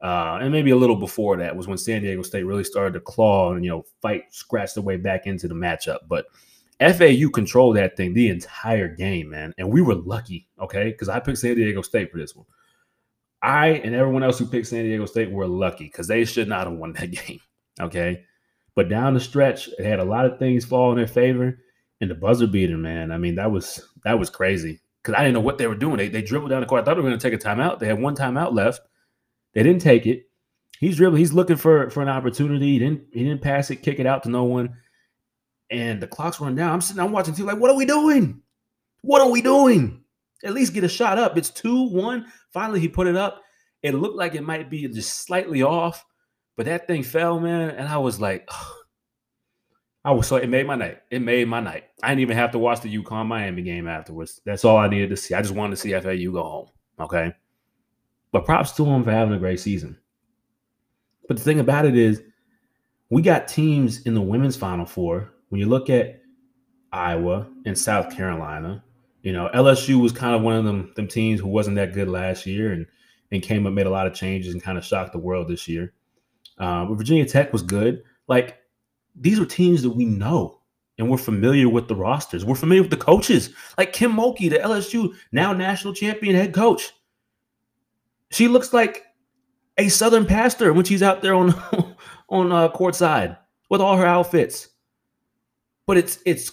Uh, 0.03 0.39
and 0.41 0.51
maybe 0.51 0.71
a 0.71 0.77
little 0.77 0.97
before 0.97 1.37
that 1.37 1.55
was 1.55 1.69
when 1.69 1.77
San 1.77 2.03
Diego 2.03 2.23
State 2.23 2.45
really 2.45 2.65
started 2.65 2.95
to 2.95 3.01
claw 3.01 3.53
and, 3.53 3.63
you 3.65 3.71
know, 3.71 3.85
fight, 4.01 4.25
scratch 4.31 4.75
their 4.75 4.83
way 4.83 4.97
back 4.97 5.27
into 5.27 5.47
the 5.47 5.55
matchup. 5.55 5.99
But 6.09 6.27
FAU 6.81 7.29
controlled 7.29 7.77
that 7.77 7.97
thing 7.97 8.15
the 8.15 8.31
entire 8.31 8.89
game, 8.89 9.29
man. 9.31 9.53
And 9.59 9.71
we 9.71 9.83
were 9.83 9.97
lucky, 9.97 10.49
okay? 10.59 10.85
Because 10.91 11.11
I 11.11 11.21
picked 11.21 11.39
San 11.39 11.57
Diego 11.57 11.83
State 11.83 12.11
for 12.11 12.19
this 12.19 12.35
one. 12.35 12.47
I 13.43 13.69
and 13.69 13.95
everyone 13.95 14.23
else 14.23 14.39
who 14.39 14.47
picked 14.47 14.67
San 14.67 14.85
Diego 14.85 15.07
State 15.07 15.31
were 15.31 15.47
lucky 15.47 15.85
because 15.85 16.07
they 16.07 16.25
should 16.25 16.49
not 16.49 16.67
have 16.67 16.77
won 16.77 16.93
that 16.95 17.11
game. 17.27 17.41
Okay. 17.79 18.25
But 18.75 18.89
down 18.89 19.15
the 19.15 19.21
stretch, 19.21 19.69
it 19.69 19.85
had 19.85 19.99
a 19.99 20.05
lot 20.05 20.27
of 20.27 20.39
things 20.39 20.65
fall 20.65 20.91
in 20.93 20.97
their 20.97 21.07
favor. 21.07 21.59
And 22.01 22.11
the 22.11 22.15
buzzer 22.15 22.47
beater, 22.47 22.79
man. 22.79 23.13
I 23.13 23.19
mean, 23.19 23.35
that 23.35 23.51
was 23.51 23.87
that 24.05 24.19
was 24.19 24.31
crazy. 24.31 24.81
Because 25.03 25.19
I 25.19 25.23
didn't 25.23 25.35
know 25.35 25.41
what 25.41 25.59
they 25.59 25.67
were 25.67 25.75
doing. 25.75 25.97
They, 25.97 26.09
they 26.09 26.23
dribbled 26.23 26.51
down 26.51 26.61
the 26.61 26.67
court. 26.67 26.83
I 26.83 26.85
thought 26.85 26.95
they 26.95 27.03
were 27.03 27.09
going 27.09 27.19
to 27.19 27.31
take 27.31 27.39
a 27.39 27.43
timeout. 27.43 27.79
They 27.79 27.87
had 27.87 28.01
one 28.01 28.17
timeout 28.17 28.55
left. 28.55 28.81
They 29.55 29.63
didn't 29.63 29.83
take 29.83 30.07
it. 30.07 30.25
He's 30.79 30.97
dribbling. 30.97 31.21
He's 31.21 31.33
looking 31.33 31.57
for 31.57 31.91
for 31.91 32.03
an 32.03 32.09
opportunity. 32.09 32.73
He 32.73 32.79
didn't 32.79 33.03
he 33.13 33.25
didn't 33.25 33.43
pass 33.43 33.71
it, 33.71 33.77
kick 33.77 33.99
it 33.99 34.07
out 34.07 34.23
to 34.23 34.31
no 34.31 34.45
one. 34.45 34.77
And 35.71 36.01
the 36.01 36.07
clock's 36.07 36.41
running 36.41 36.57
down. 36.57 36.73
I'm 36.73 36.81
sitting, 36.81 37.01
I'm 37.01 37.13
watching 37.13 37.35
too, 37.35 37.45
like, 37.45 37.59
what 37.59 37.71
are 37.71 37.77
we 37.77 37.85
doing? 37.85 38.43
What 39.03 39.21
are 39.21 39.31
we 39.31 39.41
doing? 39.41 40.03
At 40.43 40.55
least 40.55 40.75
get 40.75 40.85
a 40.85 40.89
shot 40.89 41.19
up. 41.19 41.37
It's 41.37 41.51
two, 41.51 41.89
one. 41.91 42.27
Finally, 42.53 42.81
he 42.81 42.89
put 42.89 43.07
it 43.07 43.17
up. 43.17 43.43
It 43.83 43.95
looked 43.95 44.17
like 44.17 44.35
it 44.35 44.43
might 44.43 44.69
be 44.71 44.89
just 44.89 45.27
slightly 45.27 45.63
off, 45.63 46.05
but 46.57 46.67
that 46.67 46.87
thing 46.87 47.03
fell, 47.03 47.41
man. 47.41 47.71
And 47.71 47.89
I 47.89 47.99
was 47.99 48.21
like. 48.21 48.49
I 50.03 50.13
was 50.13 50.27
so 50.27 50.37
it 50.37 50.49
made 50.49 50.67
my 50.67 50.77
night. 50.77 51.03
It 51.11 51.21
made 51.21 51.47
my 51.47 51.61
night. 51.61 51.85
I 52.03 52.09
didn't 52.09 52.21
even 52.21 52.37
have 52.39 52.53
to 52.53 52.59
watch 52.59 52.81
the 52.81 53.03
UConn 53.03 53.27
Miami 53.27 53.61
game 53.61 53.87
afterwards. 53.87 54.41
That's 54.47 54.65
all 54.65 54.79
I 54.79 54.89
needed 54.89 55.11
to 55.11 55.17
see. 55.19 55.35
I 55.35 55.43
just 55.43 55.55
wanted 55.55 55.73
to 55.73 55.77
see 55.77 55.93
FAU 55.93 56.33
go 56.33 56.43
home. 56.43 56.69
Okay. 56.99 57.35
But 58.33 58.47
props 58.47 58.73
to 58.73 58.85
them 58.85 59.05
for 59.05 59.11
having 59.11 59.35
a 59.35 59.39
great 59.39 59.61
season. 59.61 59.99
But 61.29 61.37
the 61.37 61.43
thing 61.43 61.61
about 61.61 61.85
it 61.85 61.97
is, 61.97 62.23
we 63.11 63.23
got 63.23 63.47
teams 63.47 64.03
in 64.03 64.15
the 64.15 64.23
women's 64.23 64.57
final 64.57 64.87
four. 64.87 65.33
When 65.51 65.61
you 65.61 65.67
look 65.67 65.91
at 65.91 66.23
Iowa 66.93 67.49
and 67.67 67.77
South 67.77 68.17
Carolina, 68.17 68.83
you 69.23 69.33
know, 69.33 69.51
LSU 69.55 70.01
was 70.01 70.13
kind 70.13 70.35
of 70.35 70.43
one 70.43 70.57
of 70.57 70.65
them 70.65 70.93
them 70.97 71.09
teams 71.09 71.41
who 71.41 71.49
wasn't 71.49 71.77
that 71.77 71.93
good 71.93 72.09
last 72.09 72.47
year 72.47 72.73
and 72.73 72.87
and 73.33 73.43
came 73.43 73.67
up, 73.67 73.73
made 73.73 73.87
a 73.87 73.91
lot 73.91 74.07
of 74.07 74.15
changes 74.15 74.55
and 74.55 74.63
kind 74.63 74.79
of 74.79 74.85
shocked 74.85 75.13
the 75.13 75.19
world 75.19 75.49
this 75.49 75.69
year. 75.69 75.93
Um, 76.61 76.89
but 76.89 76.95
Virginia 76.95 77.25
Tech 77.27 77.53
was 77.53 77.63
good. 77.63 78.03
Like 78.29 78.59
these 79.17 79.41
were 79.41 79.47
teams 79.47 79.83
that 79.83 79.91
we 79.91 80.05
know 80.05 80.61
and 80.99 81.11
we're 81.11 81.17
familiar 81.17 81.69
with 81.69 81.89
the 81.89 81.97
rosters. 81.97 82.45
We're 82.45 82.55
familiar 82.55 82.83
with 82.83 82.91
the 82.91 82.97
coaches. 82.97 83.51
Like 83.79 83.93
Kim 83.95 84.13
Mulkey, 84.13 84.51
the 84.51 84.59
LSU 84.59 85.15
now 85.33 85.53
national 85.53 85.95
champion 85.95 86.37
head 86.37 86.55
coach. 86.55 86.93
She 88.31 88.47
looks 88.47 88.73
like 88.73 89.05
a 89.79 89.89
Southern 89.89 90.27
pastor 90.27 90.73
when 90.73 90.85
she's 90.85 91.03
out 91.03 91.23
there 91.23 91.35
on 91.35 91.55
on 92.29 92.53
uh, 92.53 92.69
court 92.69 92.95
side 92.95 93.37
with 93.71 93.81
all 93.81 93.97
her 93.97 94.07
outfits. 94.07 94.69
But 95.87 95.97
it's 95.97 96.19
it's 96.27 96.53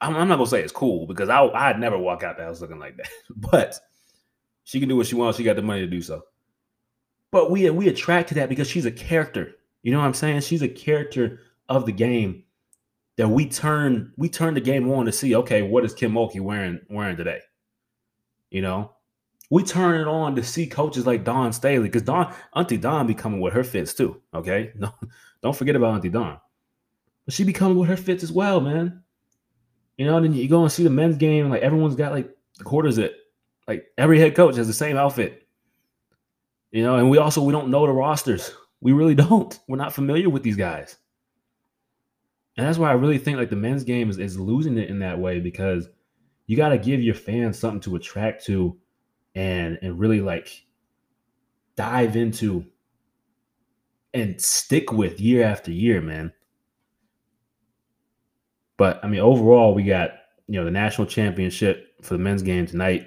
I'm, 0.00 0.16
I'm 0.16 0.28
not 0.28 0.36
gonna 0.36 0.50
say 0.50 0.62
it's 0.62 0.72
cool 0.72 1.06
because 1.06 1.28
I 1.28 1.46
I'd 1.46 1.78
never 1.78 1.96
walk 1.96 2.24
out 2.24 2.36
the 2.36 2.42
house 2.44 2.60
looking 2.60 2.80
like 2.80 2.96
that. 2.96 3.08
But 3.36 3.78
she 4.64 4.80
can 4.80 4.88
do 4.88 4.96
what 4.96 5.06
she 5.06 5.14
wants. 5.14 5.38
She 5.38 5.44
got 5.44 5.56
the 5.56 5.62
money 5.62 5.80
to 5.82 5.86
do 5.86 6.02
so. 6.02 6.22
But 7.34 7.50
we 7.50 7.68
we 7.68 7.88
attract 7.88 8.28
to 8.28 8.34
that 8.36 8.48
because 8.48 8.70
she's 8.70 8.86
a 8.86 8.92
character. 8.92 9.56
You 9.82 9.90
know 9.90 9.98
what 9.98 10.04
I'm 10.04 10.14
saying? 10.14 10.42
She's 10.42 10.62
a 10.62 10.68
character 10.68 11.40
of 11.68 11.84
the 11.84 11.90
game 11.90 12.44
that 13.16 13.28
we 13.28 13.48
turn 13.48 14.12
we 14.16 14.28
turn 14.28 14.54
the 14.54 14.60
game 14.60 14.88
on 14.92 15.06
to 15.06 15.10
see. 15.10 15.34
Okay, 15.34 15.62
what 15.62 15.84
is 15.84 15.94
Kim 15.94 16.12
Mulkey 16.12 16.40
wearing 16.40 16.78
wearing 16.88 17.16
today? 17.16 17.40
You 18.52 18.62
know, 18.62 18.92
we 19.50 19.64
turn 19.64 20.00
it 20.00 20.06
on 20.06 20.36
to 20.36 20.44
see 20.44 20.68
coaches 20.68 21.08
like 21.08 21.24
Dawn 21.24 21.52
Staley 21.52 21.88
because 21.88 22.02
Dawn 22.02 22.32
Auntie 22.54 22.76
Dawn 22.76 23.08
becoming 23.08 23.40
with 23.40 23.54
her 23.54 23.64
fits 23.64 23.94
too. 23.94 24.22
Okay, 24.32 24.70
no, 24.76 24.94
don't 25.42 25.56
forget 25.56 25.74
about 25.74 25.94
Auntie 25.94 26.10
Dawn, 26.10 26.38
but 27.24 27.34
she 27.34 27.42
becoming 27.42 27.76
with 27.76 27.88
her 27.88 27.96
fits 27.96 28.22
as 28.22 28.30
well, 28.30 28.60
man. 28.60 29.02
You 29.98 30.06
know, 30.06 30.18
and 30.18 30.24
then 30.24 30.34
you 30.34 30.46
go 30.46 30.62
and 30.62 30.70
see 30.70 30.84
the 30.84 30.88
men's 30.88 31.16
game, 31.16 31.50
like 31.50 31.62
everyone's 31.62 31.96
got 31.96 32.12
like 32.12 32.30
the 32.58 32.64
quarters 32.64 32.94
that 32.94 33.10
like 33.66 33.86
every 33.98 34.20
head 34.20 34.36
coach 34.36 34.54
has 34.54 34.68
the 34.68 34.72
same 34.72 34.96
outfit. 34.96 35.43
You 36.74 36.82
know, 36.82 36.96
and 36.96 37.08
we 37.08 37.18
also 37.18 37.40
we 37.40 37.52
don't 37.52 37.68
know 37.68 37.86
the 37.86 37.92
rosters. 37.92 38.52
We 38.80 38.90
really 38.90 39.14
don't. 39.14 39.58
We're 39.68 39.76
not 39.76 39.94
familiar 39.94 40.28
with 40.28 40.42
these 40.42 40.56
guys. 40.56 40.96
And 42.56 42.66
that's 42.66 42.78
why 42.78 42.90
I 42.90 42.94
really 42.94 43.18
think 43.18 43.38
like 43.38 43.48
the 43.48 43.56
men's 43.56 43.84
game 43.84 44.10
is, 44.10 44.18
is 44.18 44.38
losing 44.38 44.76
it 44.76 44.90
in 44.90 44.98
that 44.98 45.20
way 45.20 45.38
because 45.38 45.88
you 46.46 46.56
got 46.56 46.70
to 46.70 46.78
give 46.78 47.00
your 47.00 47.14
fans 47.14 47.58
something 47.58 47.80
to 47.82 47.94
attract 47.94 48.44
to 48.46 48.76
and 49.36 49.78
and 49.82 50.00
really 50.00 50.20
like 50.20 50.66
dive 51.76 52.16
into 52.16 52.64
and 54.12 54.40
stick 54.40 54.92
with 54.92 55.20
year 55.20 55.44
after 55.44 55.70
year, 55.70 56.00
man. 56.00 56.32
But 58.76 58.98
I 59.04 59.08
mean, 59.08 59.20
overall, 59.20 59.74
we 59.74 59.84
got 59.84 60.10
you 60.48 60.58
know 60.58 60.64
the 60.64 60.72
national 60.72 61.06
championship 61.06 62.02
for 62.02 62.14
the 62.14 62.22
men's 62.22 62.42
game 62.42 62.66
tonight. 62.66 63.06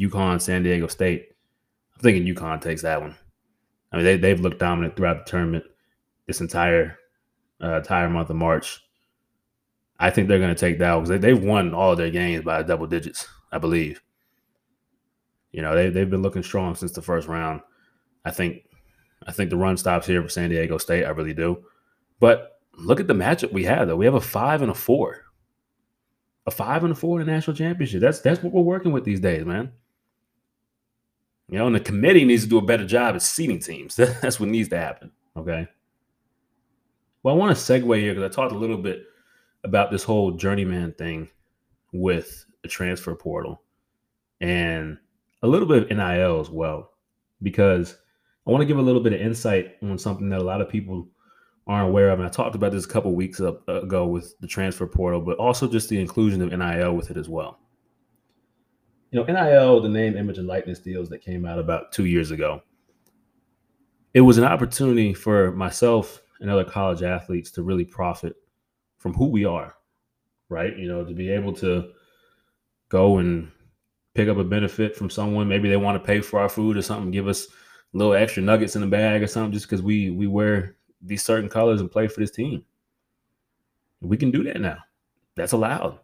UConn, 0.00 0.40
San 0.40 0.64
Diego 0.64 0.88
State. 0.88 1.33
Thinking 2.04 2.32
UConn 2.32 2.60
takes 2.60 2.82
that 2.82 3.00
one. 3.00 3.16
I 3.92 3.96
mean, 3.96 4.04
they 4.04 4.16
they've 4.16 4.40
looked 4.40 4.60
dominant 4.60 4.96
throughout 4.96 5.24
the 5.24 5.30
tournament 5.30 5.64
this 6.26 6.40
entire 6.40 6.98
uh, 7.62 7.78
entire 7.78 8.08
month 8.08 8.30
of 8.30 8.36
March. 8.36 8.80
I 9.98 10.10
think 10.10 10.28
they're 10.28 10.38
going 10.38 10.54
to 10.54 10.60
take 10.60 10.78
that 10.78 10.94
because 10.94 11.08
they, 11.08 11.18
they've 11.18 11.42
won 11.42 11.74
all 11.74 11.96
their 11.96 12.10
games 12.10 12.44
by 12.44 12.62
double 12.62 12.86
digits, 12.86 13.28
I 13.52 13.58
believe. 13.58 14.02
You 15.52 15.62
know, 15.62 15.74
they 15.74 15.90
they've 15.90 16.10
been 16.10 16.22
looking 16.22 16.42
strong 16.42 16.74
since 16.74 16.92
the 16.92 17.02
first 17.02 17.28
round. 17.28 17.60
I 18.24 18.30
think 18.30 18.64
I 19.26 19.32
think 19.32 19.50
the 19.50 19.56
run 19.56 19.76
stops 19.76 20.06
here 20.06 20.22
for 20.22 20.28
San 20.28 20.50
Diego 20.50 20.78
State. 20.78 21.04
I 21.04 21.10
really 21.10 21.34
do. 21.34 21.64
But 22.20 22.58
look 22.76 23.00
at 23.00 23.06
the 23.06 23.14
matchup 23.14 23.52
we 23.52 23.64
have 23.64 23.86
though. 23.86 23.96
We 23.96 24.06
have 24.06 24.14
a 24.14 24.20
five 24.20 24.62
and 24.62 24.70
a 24.70 24.74
four. 24.74 25.22
A 26.46 26.50
five 26.50 26.84
and 26.84 26.92
a 26.92 26.94
four 26.96 27.20
in 27.20 27.26
the 27.26 27.32
national 27.32 27.56
championship. 27.56 28.00
That's 28.00 28.20
that's 28.20 28.42
what 28.42 28.52
we're 28.52 28.62
working 28.62 28.92
with 28.92 29.04
these 29.04 29.20
days, 29.20 29.44
man. 29.44 29.72
You 31.48 31.58
know, 31.58 31.66
and 31.66 31.74
the 31.74 31.80
committee 31.80 32.24
needs 32.24 32.44
to 32.44 32.48
do 32.48 32.58
a 32.58 32.62
better 32.62 32.86
job 32.86 33.14
at 33.14 33.22
seeding 33.22 33.60
teams. 33.60 33.96
That's 33.96 34.40
what 34.40 34.48
needs 34.48 34.68
to 34.70 34.78
happen. 34.78 35.10
Okay. 35.36 35.68
Well, 37.22 37.34
I 37.34 37.38
want 37.38 37.56
to 37.56 37.62
segue 37.62 37.98
here 37.98 38.14
because 38.14 38.30
I 38.30 38.34
talked 38.34 38.52
a 38.52 38.58
little 38.58 38.78
bit 38.78 39.04
about 39.62 39.90
this 39.90 40.02
whole 40.02 40.32
journeyman 40.32 40.92
thing 40.92 41.28
with 41.92 42.44
the 42.62 42.68
transfer 42.68 43.14
portal 43.14 43.62
and 44.40 44.98
a 45.42 45.46
little 45.46 45.68
bit 45.68 45.90
of 45.90 45.96
NIL 45.96 46.40
as 46.40 46.50
well, 46.50 46.90
because 47.42 47.96
I 48.46 48.50
want 48.50 48.62
to 48.62 48.66
give 48.66 48.78
a 48.78 48.82
little 48.82 49.02
bit 49.02 49.12
of 49.12 49.20
insight 49.20 49.76
on 49.82 49.98
something 49.98 50.28
that 50.30 50.40
a 50.40 50.44
lot 50.44 50.60
of 50.60 50.68
people 50.68 51.08
aren't 51.66 51.88
aware 51.88 52.10
of. 52.10 52.18
And 52.18 52.28
I 52.28 52.30
talked 52.30 52.54
about 52.54 52.72
this 52.72 52.84
a 52.84 52.88
couple 52.88 53.14
weeks 53.14 53.40
ago 53.40 54.06
with 54.06 54.38
the 54.40 54.46
transfer 54.46 54.86
portal, 54.86 55.20
but 55.20 55.38
also 55.38 55.66
just 55.66 55.88
the 55.88 56.00
inclusion 56.00 56.42
of 56.42 56.50
NIL 56.50 56.94
with 56.94 57.10
it 57.10 57.16
as 57.16 57.28
well. 57.28 57.58
You 59.14 59.24
know, 59.24 59.32
NIL, 59.32 59.80
the 59.80 59.88
name, 59.88 60.16
image, 60.16 60.38
and 60.38 60.48
likeness 60.48 60.80
deals 60.80 61.08
that 61.10 61.22
came 61.22 61.46
out 61.46 61.60
about 61.60 61.92
two 61.92 62.06
years 62.06 62.32
ago, 62.32 62.60
it 64.12 64.22
was 64.22 64.38
an 64.38 64.44
opportunity 64.44 65.14
for 65.14 65.52
myself 65.52 66.20
and 66.40 66.50
other 66.50 66.64
college 66.64 67.04
athletes 67.04 67.52
to 67.52 67.62
really 67.62 67.84
profit 67.84 68.34
from 68.98 69.14
who 69.14 69.26
we 69.26 69.44
are, 69.44 69.76
right? 70.48 70.76
You 70.76 70.88
know, 70.88 71.04
to 71.04 71.14
be 71.14 71.30
able 71.30 71.52
to 71.52 71.92
go 72.88 73.18
and 73.18 73.52
pick 74.14 74.28
up 74.28 74.38
a 74.38 74.42
benefit 74.42 74.96
from 74.96 75.08
someone. 75.08 75.46
Maybe 75.46 75.68
they 75.68 75.76
want 75.76 75.94
to 75.94 76.04
pay 76.04 76.20
for 76.20 76.40
our 76.40 76.48
food 76.48 76.76
or 76.76 76.82
something, 76.82 77.12
give 77.12 77.28
us 77.28 77.46
little 77.92 78.14
extra 78.14 78.42
nuggets 78.42 78.74
in 78.74 78.80
the 78.80 78.88
bag 78.88 79.22
or 79.22 79.28
something, 79.28 79.52
just 79.52 79.66
because 79.66 79.80
we 79.80 80.10
we 80.10 80.26
wear 80.26 80.74
these 81.00 81.22
certain 81.22 81.48
colors 81.48 81.80
and 81.80 81.88
play 81.88 82.08
for 82.08 82.18
this 82.18 82.32
team. 82.32 82.64
We 84.00 84.16
can 84.16 84.32
do 84.32 84.42
that 84.42 84.60
now. 84.60 84.78
That's 85.36 85.52
allowed. 85.52 86.00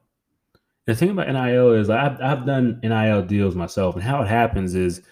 The 0.90 0.96
thing 0.96 1.10
about 1.10 1.28
NIL 1.28 1.72
is 1.74 1.88
I've, 1.88 2.20
I've 2.20 2.44
done 2.44 2.80
NIL 2.82 3.22
deals 3.22 3.54
myself, 3.54 3.94
and 3.94 4.02
how 4.02 4.22
it 4.22 4.26
happens 4.26 4.74
is 4.74 5.02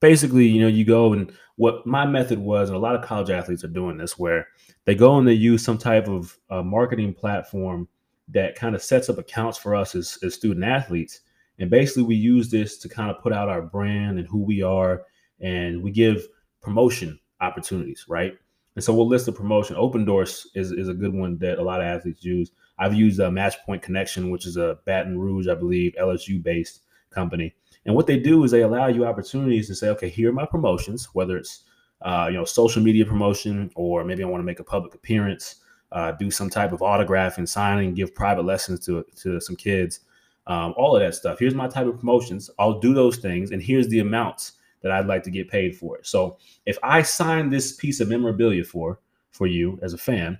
basically, 0.00 0.48
you 0.48 0.60
know, 0.60 0.66
you 0.66 0.84
go 0.84 1.12
and 1.12 1.30
what 1.54 1.86
my 1.86 2.04
method 2.04 2.40
was, 2.40 2.68
and 2.68 2.76
a 2.76 2.80
lot 2.80 2.96
of 2.96 3.04
college 3.04 3.30
athletes 3.30 3.62
are 3.62 3.68
doing 3.68 3.98
this, 3.98 4.18
where 4.18 4.48
they 4.84 4.96
go 4.96 5.16
and 5.16 5.28
they 5.28 5.34
use 5.34 5.62
some 5.62 5.78
type 5.78 6.08
of 6.08 6.36
uh, 6.50 6.64
marketing 6.64 7.14
platform 7.14 7.86
that 8.26 8.56
kind 8.56 8.74
of 8.74 8.82
sets 8.82 9.08
up 9.08 9.18
accounts 9.18 9.56
for 9.56 9.76
us 9.76 9.94
as, 9.94 10.18
as 10.24 10.34
student 10.34 10.64
athletes. 10.64 11.20
And 11.60 11.70
basically, 11.70 12.02
we 12.02 12.16
use 12.16 12.50
this 12.50 12.76
to 12.78 12.88
kind 12.88 13.08
of 13.08 13.22
put 13.22 13.32
out 13.32 13.48
our 13.48 13.62
brand 13.62 14.18
and 14.18 14.26
who 14.26 14.42
we 14.42 14.62
are, 14.62 15.04
and 15.38 15.80
we 15.84 15.92
give 15.92 16.26
promotion 16.60 17.16
opportunities, 17.40 18.06
right? 18.08 18.36
And 18.74 18.82
so 18.82 18.92
we'll 18.92 19.06
list 19.06 19.26
the 19.26 19.32
promotion. 19.32 19.76
Opendorse 19.76 20.46
is, 20.56 20.72
is 20.72 20.88
a 20.88 20.94
good 20.94 21.14
one 21.14 21.38
that 21.38 21.60
a 21.60 21.62
lot 21.62 21.80
of 21.80 21.86
athletes 21.86 22.24
use. 22.24 22.50
I've 22.78 22.94
used 22.94 23.20
a 23.20 23.30
Match 23.30 23.56
Point 23.64 23.82
Connection, 23.82 24.30
which 24.30 24.46
is 24.46 24.56
a 24.56 24.78
Baton 24.84 25.18
Rouge, 25.18 25.48
I 25.48 25.54
believe, 25.54 25.94
LSU 26.00 26.42
based 26.42 26.82
company. 27.10 27.54
And 27.86 27.94
what 27.94 28.06
they 28.06 28.18
do 28.18 28.44
is 28.44 28.50
they 28.50 28.62
allow 28.62 28.88
you 28.88 29.06
opportunities 29.06 29.66
to 29.68 29.74
say, 29.74 29.88
okay, 29.90 30.08
here 30.08 30.30
are 30.30 30.32
my 30.32 30.46
promotions, 30.46 31.08
whether 31.12 31.36
it's 31.36 31.64
uh, 32.02 32.28
you 32.30 32.36
know 32.36 32.44
social 32.44 32.82
media 32.82 33.04
promotion 33.04 33.70
or 33.74 34.04
maybe 34.04 34.22
I 34.22 34.26
want 34.26 34.40
to 34.40 34.46
make 34.46 34.60
a 34.60 34.64
public 34.64 34.94
appearance, 34.94 35.56
uh, 35.90 36.12
do 36.12 36.30
some 36.30 36.50
type 36.50 36.72
of 36.72 36.82
autograph 36.82 37.38
and 37.38 37.48
signing, 37.48 37.94
give 37.94 38.14
private 38.14 38.44
lessons 38.44 38.84
to 38.86 39.04
to 39.22 39.40
some 39.40 39.56
kids, 39.56 40.00
um, 40.46 40.74
all 40.76 40.94
of 40.94 41.02
that 41.02 41.14
stuff. 41.14 41.38
Here's 41.38 41.54
my 41.54 41.68
type 41.68 41.86
of 41.86 41.98
promotions. 41.98 42.50
I'll 42.58 42.78
do 42.78 42.94
those 42.94 43.16
things, 43.16 43.50
and 43.50 43.62
here's 43.62 43.88
the 43.88 44.00
amounts 44.00 44.52
that 44.82 44.92
I'd 44.92 45.06
like 45.06 45.22
to 45.24 45.30
get 45.30 45.50
paid 45.50 45.76
for 45.76 45.96
it. 45.98 46.06
So 46.06 46.38
if 46.66 46.78
I 46.82 47.02
sign 47.02 47.50
this 47.50 47.72
piece 47.72 48.00
of 48.00 48.08
memorabilia 48.08 48.64
for 48.64 49.00
for 49.30 49.46
you 49.46 49.78
as 49.82 49.92
a 49.92 49.98
fan, 49.98 50.38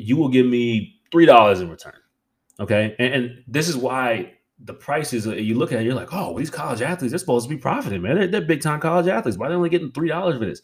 you 0.00 0.16
will 0.16 0.28
give 0.28 0.46
me 0.46 1.00
three 1.10 1.26
dollars 1.26 1.60
in 1.60 1.70
return. 1.70 1.94
Okay, 2.58 2.94
and, 2.98 3.14
and, 3.14 3.44
this 3.48 3.68
is 3.68 3.76
why 3.76 4.34
the 4.58 4.74
prices 4.74 5.26
uh, 5.26 5.32
you 5.32 5.54
look 5.54 5.72
at, 5.72 5.80
it, 5.80 5.84
you're 5.84 5.94
like, 5.94 6.12
oh, 6.12 6.36
these 6.38 6.50
college 6.50 6.82
athletes, 6.82 7.12
they're 7.12 7.18
supposed 7.18 7.48
to 7.48 7.54
be 7.54 7.58
profiting, 7.58 8.02
man. 8.02 8.16
They're, 8.16 8.26
they're 8.26 8.40
big 8.42 8.60
time 8.60 8.80
college 8.80 9.06
athletes. 9.06 9.38
Why 9.38 9.46
are 9.46 9.48
they 9.48 9.54
only 9.54 9.70
getting 9.70 9.92
three 9.92 10.08
dollars 10.08 10.38
for 10.38 10.44
this? 10.44 10.60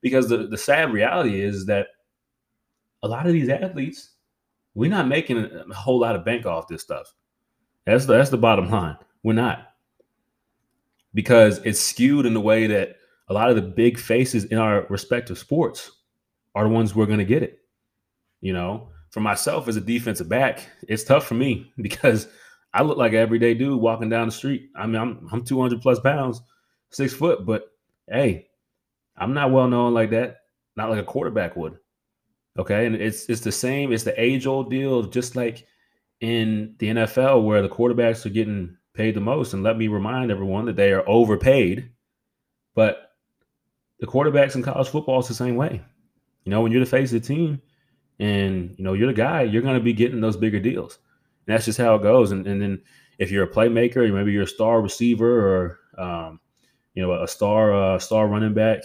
Because 0.00 0.28
the 0.28 0.46
the 0.46 0.58
sad 0.58 0.92
reality 0.92 1.40
is 1.40 1.66
that 1.66 1.88
a 3.02 3.08
lot 3.08 3.26
of 3.26 3.32
these 3.32 3.48
athletes, 3.48 4.10
we're 4.74 4.90
not 4.90 5.08
making 5.08 5.38
a, 5.38 5.74
whole 5.74 5.98
lot 5.98 6.14
of 6.14 6.24
bank 6.24 6.46
off 6.46 6.68
this 6.68 6.82
stuff. 6.82 7.12
That's 7.86 8.06
the, 8.06 8.12
that's 8.12 8.30
the 8.30 8.38
bottom 8.38 8.70
line. 8.70 8.96
We're 9.22 9.32
not 9.32 9.70
because 11.14 11.58
it's 11.64 11.80
skewed 11.80 12.26
in 12.26 12.34
the 12.34 12.40
way 12.40 12.66
that 12.68 12.96
a 13.28 13.32
lot 13.32 13.50
of 13.50 13.56
the 13.56 13.62
big 13.62 13.98
faces 13.98 14.44
in 14.44 14.58
our 14.58 14.86
respective 14.88 15.38
sports 15.38 15.90
are 16.54 16.64
the 16.64 16.70
ones 16.70 16.92
who 16.92 17.00
are 17.00 17.06
going 17.06 17.18
to 17.18 17.24
get 17.24 17.42
it. 17.42 17.59
You 18.40 18.52
know, 18.52 18.88
for 19.10 19.20
myself 19.20 19.68
as 19.68 19.76
a 19.76 19.80
defensive 19.80 20.28
back, 20.28 20.66
it's 20.88 21.04
tough 21.04 21.26
for 21.26 21.34
me 21.34 21.72
because 21.80 22.28
I 22.72 22.82
look 22.82 22.96
like 22.96 23.12
an 23.12 23.18
everyday 23.18 23.54
dude 23.54 23.80
walking 23.80 24.08
down 24.08 24.28
the 24.28 24.32
street. 24.32 24.70
I 24.76 24.86
mean, 24.86 25.00
I'm 25.00 25.28
I'm 25.32 25.44
200 25.44 25.82
plus 25.82 26.00
pounds, 26.00 26.40
six 26.90 27.12
foot, 27.12 27.44
but 27.44 27.64
hey, 28.08 28.48
I'm 29.16 29.34
not 29.34 29.50
well 29.50 29.68
known 29.68 29.94
like 29.94 30.10
that. 30.10 30.38
Not 30.76 30.90
like 30.90 31.00
a 31.00 31.04
quarterback 31.04 31.56
would. 31.56 31.78
Okay, 32.58 32.86
and 32.86 32.96
it's 32.96 33.28
it's 33.28 33.40
the 33.40 33.52
same. 33.52 33.92
It's 33.92 34.04
the 34.04 34.20
age 34.20 34.46
old 34.46 34.70
deal, 34.70 35.02
just 35.02 35.36
like 35.36 35.66
in 36.20 36.74
the 36.78 36.88
NFL 36.88 37.44
where 37.44 37.62
the 37.62 37.68
quarterbacks 37.68 38.24
are 38.26 38.30
getting 38.30 38.76
paid 38.94 39.14
the 39.14 39.20
most. 39.20 39.54
And 39.54 39.62
let 39.62 39.78
me 39.78 39.88
remind 39.88 40.30
everyone 40.30 40.66
that 40.66 40.76
they 40.76 40.92
are 40.92 41.08
overpaid. 41.08 41.90
But 42.74 43.12
the 43.98 44.06
quarterbacks 44.06 44.54
in 44.54 44.62
college 44.62 44.88
football 44.88 45.20
is 45.20 45.28
the 45.28 45.34
same 45.34 45.56
way. 45.56 45.82
You 46.44 46.50
know, 46.50 46.60
when 46.60 46.72
you're 46.72 46.84
the 46.84 46.90
face 46.90 47.12
of 47.12 47.22
the 47.22 47.26
team 47.26 47.60
and 48.20 48.74
you 48.76 48.84
know 48.84 48.92
you're 48.92 49.08
the 49.08 49.14
guy, 49.14 49.42
you're 49.42 49.62
going 49.62 49.78
to 49.78 49.82
be 49.82 49.94
getting 49.94 50.20
those 50.20 50.36
bigger 50.36 50.60
deals. 50.60 50.98
And 51.46 51.54
that's 51.54 51.64
just 51.64 51.78
how 51.78 51.96
it 51.96 52.02
goes. 52.02 52.30
And, 52.30 52.46
and 52.46 52.60
then 52.60 52.82
if 53.18 53.30
you're 53.30 53.44
a 53.44 53.50
playmaker, 53.50 54.12
maybe 54.12 54.30
you're 54.30 54.44
a 54.44 54.46
star 54.46 54.80
receiver 54.80 55.78
or 55.96 56.02
um, 56.02 56.40
you 56.94 57.02
know 57.02 57.20
a 57.20 57.26
star 57.26 57.74
uh, 57.74 57.98
star 57.98 58.28
running 58.28 58.54
back, 58.54 58.82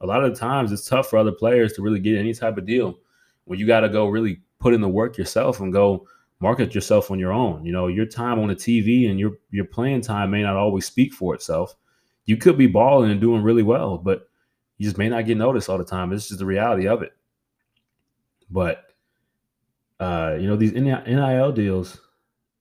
a 0.00 0.06
lot 0.06 0.24
of 0.24 0.36
times 0.36 0.72
it's 0.72 0.88
tough 0.88 1.08
for 1.08 1.18
other 1.18 1.32
players 1.32 1.74
to 1.74 1.82
really 1.82 2.00
get 2.00 2.18
any 2.18 2.32
type 2.32 2.56
of 2.56 2.66
deal 2.66 2.98
when 3.44 3.58
you 3.58 3.66
got 3.66 3.80
to 3.80 3.88
go 3.88 4.08
really 4.08 4.40
put 4.58 4.74
in 4.74 4.80
the 4.80 4.88
work 4.88 5.18
yourself 5.18 5.60
and 5.60 5.72
go 5.72 6.06
market 6.40 6.74
yourself 6.74 7.10
on 7.10 7.18
your 7.18 7.32
own. 7.32 7.64
You 7.64 7.72
know, 7.72 7.86
your 7.86 8.06
time 8.06 8.38
on 8.38 8.48
the 8.48 8.56
TV 8.56 9.10
and 9.10 9.20
your 9.20 9.32
your 9.50 9.66
playing 9.66 10.00
time 10.00 10.30
may 10.30 10.42
not 10.42 10.56
always 10.56 10.86
speak 10.86 11.12
for 11.12 11.34
itself. 11.34 11.76
You 12.24 12.38
could 12.38 12.56
be 12.56 12.66
balling 12.66 13.10
and 13.10 13.20
doing 13.20 13.42
really 13.42 13.62
well, 13.62 13.98
but 13.98 14.28
you 14.78 14.86
just 14.86 14.96
may 14.96 15.10
not 15.10 15.26
get 15.26 15.36
noticed 15.36 15.68
all 15.68 15.76
the 15.76 15.84
time. 15.84 16.12
It's 16.12 16.28
just 16.28 16.38
the 16.38 16.46
reality 16.46 16.88
of 16.88 17.02
it. 17.02 17.12
But 18.50 18.84
uh, 20.00 20.36
you 20.40 20.48
know, 20.48 20.56
these 20.56 20.72
NIL 20.72 21.52
deals, 21.52 22.00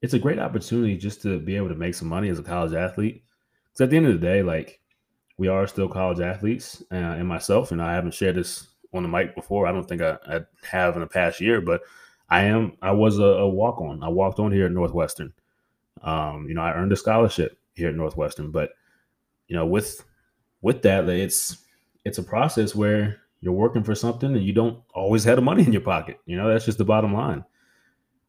it's 0.02 0.14
a 0.14 0.20
great 0.20 0.40
opportunity 0.40 0.98
just 0.98 1.22
to 1.22 1.40
be 1.40 1.56
able 1.56 1.70
to 1.70 1.76
make 1.76 1.96
some 1.96 2.10
money 2.10 2.30
as 2.30 2.40
a 2.40 2.44
college 2.44 2.74
athlete. 2.74 3.24
Because 3.66 3.82
at 3.86 3.90
the 3.90 3.98
end 3.98 4.08
of 4.08 4.14
the 4.14 4.20
day, 4.20 4.44
like 4.44 4.82
we 5.38 5.48
are 5.48 5.66
still 5.68 5.88
college 5.88 6.20
athletes, 6.20 6.84
uh, 6.92 6.96
and 6.96 7.28
myself, 7.28 7.72
and 7.72 7.82
I 7.82 7.94
haven't 7.94 8.14
shared 8.14 8.36
this 8.36 8.68
on 8.94 9.04
the 9.04 9.10
mic 9.10 9.36
before. 9.36 9.68
I 9.68 9.72
don't 9.72 9.88
think 9.88 10.02
I, 10.02 10.18
I 10.28 10.42
have 10.70 10.96
in 10.96 11.02
the 11.02 11.08
past 11.08 11.40
year, 11.40 11.62
but 11.62 11.82
I 12.30 12.44
am 12.44 12.74
I 12.82 12.92
was 12.92 13.20
a, 13.20 13.24
a 13.24 13.50
walk 13.50 13.82
on. 13.82 14.04
I 14.04 14.10
walked 14.10 14.40
on 14.40 14.52
here 14.52 14.66
at 14.66 14.72
Northwestern. 14.72 15.34
Um, 16.02 16.46
you 16.48 16.56
know, 16.56 16.62
I 16.62 16.74
earned 16.74 16.92
a 16.92 16.98
scholarship 16.98 17.58
here 17.74 17.90
at 17.90 17.96
Northwestern, 17.96 18.52
but 18.52 18.72
you 19.48 19.56
know, 19.56 19.66
with 19.66 20.04
with 20.62 20.82
that, 20.84 21.08
it's 21.08 21.58
it's 22.06 22.18
a 22.18 22.24
process 22.24 22.76
where 22.76 23.22
you're 23.42 23.54
working 23.54 23.84
for 23.84 23.96
something 23.96 24.36
and 24.36 24.44
you 24.44 24.54
don't 24.54 24.82
always 24.94 25.24
have 25.24 25.38
the 25.38 25.42
money 25.42 25.64
in 25.64 25.72
your 25.72 25.82
pocket. 25.82 26.20
You 26.26 26.38
know, 26.38 26.50
that's 26.50 26.66
just 26.66 26.78
the 26.78 26.86
bottom 26.86 27.14
line. 27.14 27.44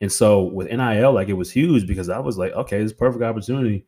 And 0.01 0.11
so 0.11 0.43
with 0.43 0.71
NIL, 0.71 1.13
like 1.13 1.29
it 1.29 1.35
was 1.35 1.51
huge 1.51 1.87
because 1.87 2.09
I 2.09 2.19
was 2.19 2.39
like, 2.39 2.53
okay, 2.53 2.83
this 2.83 2.93
perfect 2.93 3.23
opportunity. 3.23 3.85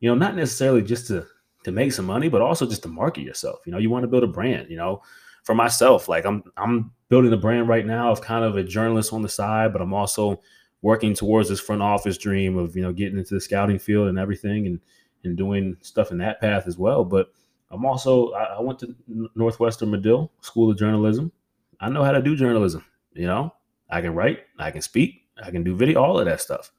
You 0.00 0.08
know, 0.08 0.14
not 0.14 0.36
necessarily 0.36 0.82
just 0.82 1.06
to 1.08 1.26
to 1.64 1.72
make 1.72 1.92
some 1.92 2.06
money, 2.06 2.28
but 2.28 2.40
also 2.40 2.66
just 2.66 2.82
to 2.84 2.88
market 2.88 3.22
yourself. 3.22 3.58
You 3.66 3.72
know, 3.72 3.78
you 3.78 3.90
want 3.90 4.04
to 4.04 4.08
build 4.08 4.24
a 4.24 4.28
brand. 4.28 4.70
You 4.70 4.76
know, 4.76 5.02
for 5.44 5.54
myself, 5.54 6.08
like 6.08 6.24
I'm 6.24 6.42
I'm 6.56 6.92
building 7.08 7.32
a 7.32 7.36
brand 7.36 7.68
right 7.68 7.86
now 7.86 8.10
of 8.10 8.20
kind 8.20 8.44
of 8.44 8.56
a 8.56 8.64
journalist 8.64 9.12
on 9.12 9.22
the 9.22 9.28
side, 9.28 9.72
but 9.72 9.82
I'm 9.82 9.94
also 9.94 10.40
working 10.82 11.14
towards 11.14 11.48
this 11.48 11.60
front 11.60 11.82
office 11.82 12.16
dream 12.16 12.56
of 12.56 12.76
you 12.76 12.82
know 12.82 12.92
getting 12.92 13.18
into 13.18 13.34
the 13.34 13.40
scouting 13.40 13.78
field 13.78 14.08
and 14.08 14.18
everything 14.18 14.66
and 14.66 14.80
and 15.24 15.36
doing 15.36 15.76
stuff 15.80 16.10
in 16.10 16.18
that 16.18 16.40
path 16.40 16.66
as 16.66 16.78
well. 16.78 17.04
But 17.04 17.28
I'm 17.70 17.84
also 17.84 18.32
I, 18.32 18.60
went 18.60 18.78
to 18.80 18.94
Northwestern 19.34 19.90
Medill 19.90 20.32
School 20.40 20.70
of 20.70 20.78
Journalism. 20.78 21.32
I 21.80 21.88
know 21.90 22.02
how 22.02 22.12
to 22.12 22.22
do 22.22 22.34
journalism. 22.34 22.84
You 23.12 23.26
know, 23.26 23.54
I 23.90 24.00
can 24.00 24.14
write, 24.14 24.40
I 24.58 24.70
can 24.70 24.82
speak, 24.82 25.26
I 25.42 25.50
can 25.50 25.64
do 25.64 25.76
video, 25.76 26.02
all 26.02 26.18
of 26.18 26.26
that 26.26 26.40
stuff. 26.40 26.72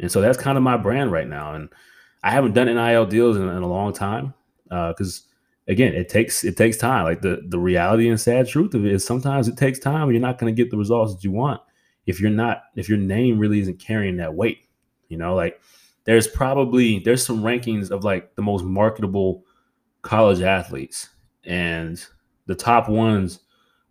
And 0.00 0.10
so 0.10 0.20
that's 0.20 0.38
kind 0.38 0.56
of 0.56 0.64
my 0.64 0.76
brand 0.76 1.12
right 1.12 1.28
now. 1.28 1.54
And 1.54 1.68
I 2.22 2.30
haven't 2.30 2.54
done 2.54 2.66
NIL 2.66 3.06
deals 3.06 3.36
in, 3.36 3.48
in 3.48 3.62
a 3.62 3.68
long 3.68 3.92
time. 3.92 4.34
because 4.68 5.22
uh, 5.68 5.72
again, 5.72 5.94
it 5.94 6.08
takes 6.08 6.44
it 6.44 6.56
takes 6.56 6.76
time. 6.76 7.04
Like 7.04 7.22
the 7.22 7.42
the 7.46 7.58
reality 7.58 8.08
and 8.08 8.20
sad 8.20 8.48
truth 8.48 8.74
of 8.74 8.84
it 8.84 8.92
is 8.92 9.04
sometimes 9.04 9.48
it 9.48 9.56
takes 9.56 9.78
time. 9.78 10.10
You're 10.10 10.20
not 10.20 10.38
going 10.38 10.54
to 10.54 10.62
get 10.62 10.70
the 10.70 10.76
results 10.76 11.14
that 11.14 11.24
you 11.24 11.30
want 11.30 11.60
if 12.06 12.20
you're 12.20 12.30
not 12.30 12.62
if 12.74 12.88
your 12.88 12.98
name 12.98 13.38
really 13.38 13.60
isn't 13.60 13.78
carrying 13.78 14.16
that 14.16 14.34
weight. 14.34 14.66
You 15.08 15.18
know, 15.18 15.34
like 15.34 15.60
there's 16.04 16.26
probably 16.26 16.98
there's 17.00 17.24
some 17.24 17.42
rankings 17.42 17.90
of 17.90 18.04
like 18.04 18.34
the 18.34 18.42
most 18.42 18.64
marketable 18.64 19.44
college 20.06 20.40
athletes, 20.40 21.10
and 21.44 22.04
the 22.46 22.54
top 22.54 22.88
ones 22.88 23.40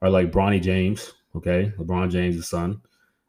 are 0.01 0.09
like 0.09 0.31
Bronny 0.31 0.61
James, 0.61 1.13
okay, 1.35 1.71
LeBron 1.77 2.09
James' 2.09 2.47
son. 2.47 2.81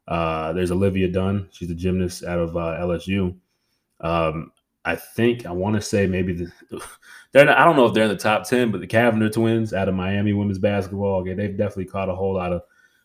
Uh, 0.07 0.53
there's 0.53 0.71
Olivia 0.71 1.09
Dunne. 1.09 1.49
She's 1.51 1.69
a 1.69 1.75
gymnast 1.75 2.23
out 2.23 2.39
of 2.39 2.55
uh, 2.55 2.77
LSU. 2.79 3.35
Um, 3.99 4.53
I 4.85 4.95
think 4.95 5.45
I 5.45 5.51
want 5.51 5.75
to 5.75 5.81
say 5.81 6.07
maybe 6.07 6.31
the 6.31 6.51
they're 7.33 7.43
not, 7.43 7.57
I 7.57 7.65
don't 7.65 7.75
know 7.75 7.85
if 7.85 7.93
they're 7.93 8.05
in 8.05 8.09
the 8.09 8.15
top 8.15 8.47
ten, 8.47 8.71
but 8.71 8.79
the 8.79 8.87
Cavinder 8.87 9.31
twins 9.31 9.73
out 9.73 9.89
of 9.89 9.95
Miami 9.95 10.31
women's 10.31 10.59
basketball, 10.59 11.19
okay, 11.21 11.33
they've 11.33 11.57
definitely 11.57 11.85
caught 11.85 12.09
a 12.09 12.15
whole 12.15 12.35
lot 12.35 12.53
of 12.53 12.61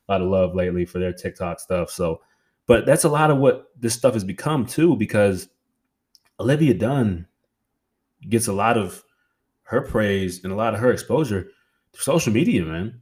lot 0.08 0.20
of 0.20 0.28
love 0.28 0.54
lately 0.54 0.84
for 0.84 1.00
their 1.00 1.12
TikTok 1.12 1.58
stuff. 1.58 1.90
So, 1.90 2.20
but 2.66 2.86
that's 2.86 3.04
a 3.04 3.08
lot 3.08 3.32
of 3.32 3.38
what 3.38 3.70
this 3.80 3.94
stuff 3.94 4.14
has 4.14 4.22
become 4.22 4.64
too, 4.64 4.94
because 4.94 5.48
Olivia 6.38 6.74
Dunne 6.74 7.26
gets 8.28 8.46
a 8.46 8.52
lot 8.52 8.78
of 8.78 9.02
her 9.72 9.82
praise 9.82 10.44
and 10.44 10.52
a 10.52 10.56
lot 10.56 10.74
of 10.74 10.80
her 10.80 10.92
exposure 10.92 11.48
through 11.92 12.02
social 12.02 12.32
media, 12.32 12.62
man. 12.62 13.00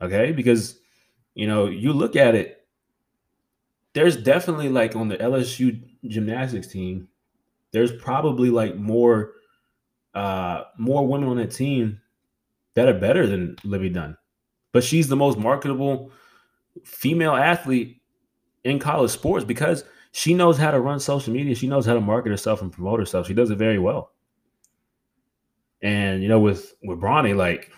Okay, 0.00 0.32
because 0.32 0.78
you 1.34 1.46
know 1.46 1.66
you 1.66 1.92
look 1.92 2.16
at 2.16 2.34
it 2.34 2.66
there's 3.96 4.16
definitely 4.16 4.68
like 4.68 4.94
on 4.94 5.08
the 5.08 5.16
LSU 5.16 5.82
gymnastics 6.06 6.66
team, 6.66 7.08
there's 7.72 7.90
probably 7.92 8.50
like 8.50 8.76
more 8.76 9.32
uh 10.14 10.64
more 10.78 11.06
women 11.06 11.28
on 11.28 11.38
that 11.38 11.50
team 11.50 11.98
that 12.74 12.88
are 12.88 12.98
better 12.98 13.26
than 13.26 13.56
Livvy 13.64 13.88
Dunne. 13.88 14.16
But 14.72 14.84
she's 14.84 15.08
the 15.08 15.16
most 15.16 15.38
marketable 15.38 16.12
female 16.84 17.34
athlete 17.34 18.02
in 18.64 18.78
college 18.78 19.10
sports 19.10 19.46
because 19.46 19.84
she 20.12 20.34
knows 20.34 20.58
how 20.58 20.70
to 20.70 20.80
run 20.80 21.00
social 21.00 21.32
media. 21.32 21.54
She 21.54 21.66
knows 21.66 21.86
how 21.86 21.94
to 21.94 22.00
market 22.00 22.30
herself 22.30 22.60
and 22.60 22.70
promote 22.70 23.00
herself. 23.00 23.26
She 23.26 23.34
does 23.34 23.50
it 23.50 23.56
very 23.56 23.78
well. 23.78 24.12
And 25.86 26.20
you 26.20 26.28
know, 26.28 26.40
with 26.40 26.74
with 26.82 27.00
Bronny, 27.00 27.36
like 27.36 27.70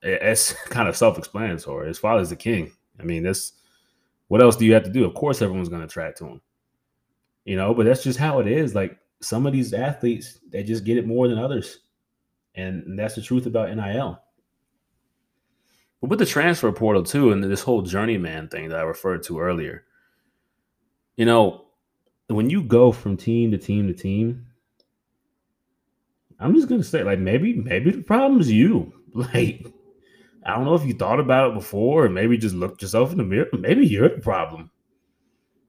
it's 0.00 0.52
kind 0.68 0.88
of 0.88 0.96
self-explanatory. 0.96 1.88
His 1.88 1.98
father's 1.98 2.30
the 2.30 2.36
king. 2.36 2.70
I 3.00 3.02
mean, 3.02 3.24
that's 3.24 3.52
what 4.28 4.40
else 4.40 4.54
do 4.54 4.64
you 4.64 4.74
have 4.74 4.84
to 4.84 4.92
do? 4.92 5.04
Of 5.04 5.14
course, 5.14 5.42
everyone's 5.42 5.68
going 5.68 5.82
to 5.82 5.88
track 5.88 6.14
to 6.16 6.26
him. 6.26 6.40
You 7.44 7.56
know, 7.56 7.74
but 7.74 7.84
that's 7.84 8.04
just 8.04 8.18
how 8.18 8.38
it 8.38 8.46
is. 8.46 8.76
Like 8.76 8.96
some 9.20 9.44
of 9.44 9.52
these 9.52 9.74
athletes, 9.74 10.38
they 10.50 10.62
just 10.62 10.84
get 10.84 10.98
it 10.98 11.06
more 11.06 11.26
than 11.26 11.38
others. 11.38 11.80
And 12.54 12.96
that's 12.96 13.16
the 13.16 13.22
truth 13.22 13.46
about 13.46 13.74
NIL. 13.74 14.22
But 16.00 16.10
with 16.10 16.20
the 16.20 16.26
transfer 16.26 16.70
portal, 16.70 17.02
too, 17.02 17.32
and 17.32 17.42
this 17.42 17.62
whole 17.62 17.82
journeyman 17.82 18.48
thing 18.48 18.68
that 18.68 18.78
I 18.78 18.82
referred 18.82 19.24
to 19.24 19.40
earlier, 19.40 19.84
you 21.16 21.24
know, 21.24 21.64
when 22.28 22.50
you 22.50 22.62
go 22.62 22.92
from 22.92 23.16
team 23.16 23.50
to 23.50 23.58
team 23.58 23.88
to 23.88 23.94
team, 23.94 24.47
I'm 26.38 26.54
just 26.54 26.68
gonna 26.68 26.84
say, 26.84 27.02
like, 27.02 27.18
maybe, 27.18 27.54
maybe 27.54 27.90
the 27.90 28.02
problem's 28.02 28.50
you. 28.50 28.92
Like, 29.14 29.66
I 30.44 30.54
don't 30.54 30.66
know 30.66 30.74
if 30.74 30.84
you 30.84 30.92
thought 30.92 31.18
about 31.18 31.50
it 31.50 31.54
before 31.54 32.04
and 32.04 32.14
maybe 32.14 32.36
just 32.36 32.54
looked 32.54 32.82
yourself 32.82 33.10
in 33.10 33.18
the 33.18 33.24
mirror. 33.24 33.48
Maybe 33.58 33.86
you're 33.86 34.10
the 34.10 34.20
problem. 34.20 34.70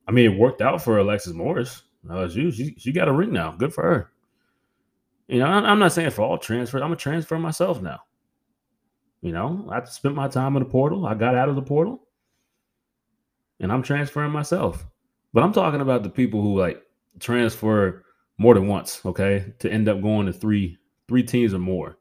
I 0.08 0.12
mean, 0.12 0.32
it 0.32 0.38
worked 0.38 0.62
out 0.62 0.84
for 0.84 0.99
Alexis 0.99 1.34
Morris. 1.34 1.84
Uh, 2.08 2.27
she, 2.27 2.51
she, 2.51 2.75
she 2.77 2.91
got 2.91 3.08
a 3.08 3.13
ring 3.13 3.32
now. 3.32 3.53
Good 3.53 3.73
for 3.73 3.84
her. 3.84 4.12
You 5.27 5.39
know, 5.39 5.45
I'm 5.45 5.79
not 5.79 5.93
saying 5.93 6.10
for 6.12 6.23
all 6.23 6.38
transfers. 6.38 6.82
I'm 6.82 6.91
a 6.91 6.95
transfer 6.97 7.38
myself 7.39 7.82
now. 7.82 8.01
You 9.21 9.32
know, 9.32 9.67
I 9.71 9.84
spent 9.84 10.15
my 10.15 10.27
time 10.27 10.55
in 10.55 10.63
the 10.63 10.69
portal. 10.69 11.05
I 11.05 11.13
got 11.13 11.36
out 11.36 11.49
of 11.49 11.55
the 11.55 11.62
portal, 11.62 12.08
and 13.60 13.71
I'm 13.71 13.84
transferring 13.84 14.32
myself. 14.32 14.88
But 15.34 15.43
I'm 15.43 15.53
talking 15.53 15.82
about 15.82 16.03
the 16.03 16.10
people 16.10 16.41
who 16.41 16.60
like 16.60 16.82
transfer 17.19 18.05
more 18.39 18.56
than 18.56 18.67
once. 18.67 19.02
Okay, 19.06 19.54
to 19.60 19.71
end 19.71 19.88
up 19.88 20.02
going 20.02 20.25
to 20.25 20.34
three 20.34 20.80
three 21.08 21.21
teams 21.21 21.54
or 21.54 21.60
more. 21.60 21.99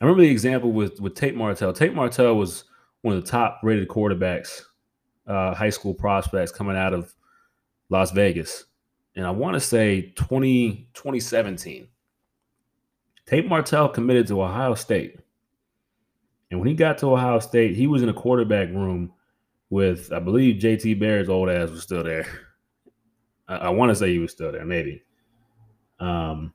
I 0.00 0.04
remember 0.04 0.22
the 0.22 0.30
example 0.30 0.72
with 0.72 1.00
with 1.00 1.14
Tate 1.14 1.36
Martell. 1.36 1.72
Tate 1.72 1.94
Martell 1.94 2.34
was 2.34 2.64
one 3.02 3.14
of 3.14 3.24
the 3.24 3.30
top 3.30 3.60
rated 3.62 3.86
quarterbacks, 3.86 4.62
uh, 5.28 5.54
high 5.54 5.70
school 5.70 5.94
prospects 5.94 6.50
coming 6.50 6.76
out 6.76 6.92
of 6.92 7.14
Las 7.90 8.10
Vegas. 8.10 8.64
And 9.14 9.24
I 9.24 9.30
want 9.30 9.54
to 9.54 9.60
say 9.60 10.12
20, 10.16 10.88
2017. 10.92 11.86
Tate 13.26 13.46
Martell 13.46 13.88
committed 13.88 14.26
to 14.26 14.42
Ohio 14.42 14.74
State. 14.74 15.20
And 16.50 16.58
when 16.58 16.68
he 16.68 16.74
got 16.74 16.98
to 16.98 17.12
Ohio 17.12 17.38
State, 17.38 17.76
he 17.76 17.86
was 17.86 18.02
in 18.02 18.08
a 18.08 18.14
quarterback 18.14 18.68
room 18.70 19.12
with, 19.70 20.12
I 20.12 20.18
believe, 20.18 20.60
JT 20.60 20.98
Barrett's 20.98 21.28
old 21.28 21.48
ass 21.48 21.70
was 21.70 21.82
still 21.82 22.02
there. 22.02 22.26
I, 23.48 23.56
I 23.56 23.68
want 23.70 23.90
to 23.90 23.96
say 23.96 24.12
he 24.12 24.18
was 24.18 24.32
still 24.32 24.52
there, 24.52 24.64
maybe. 24.64 25.02
Um, 26.00 26.52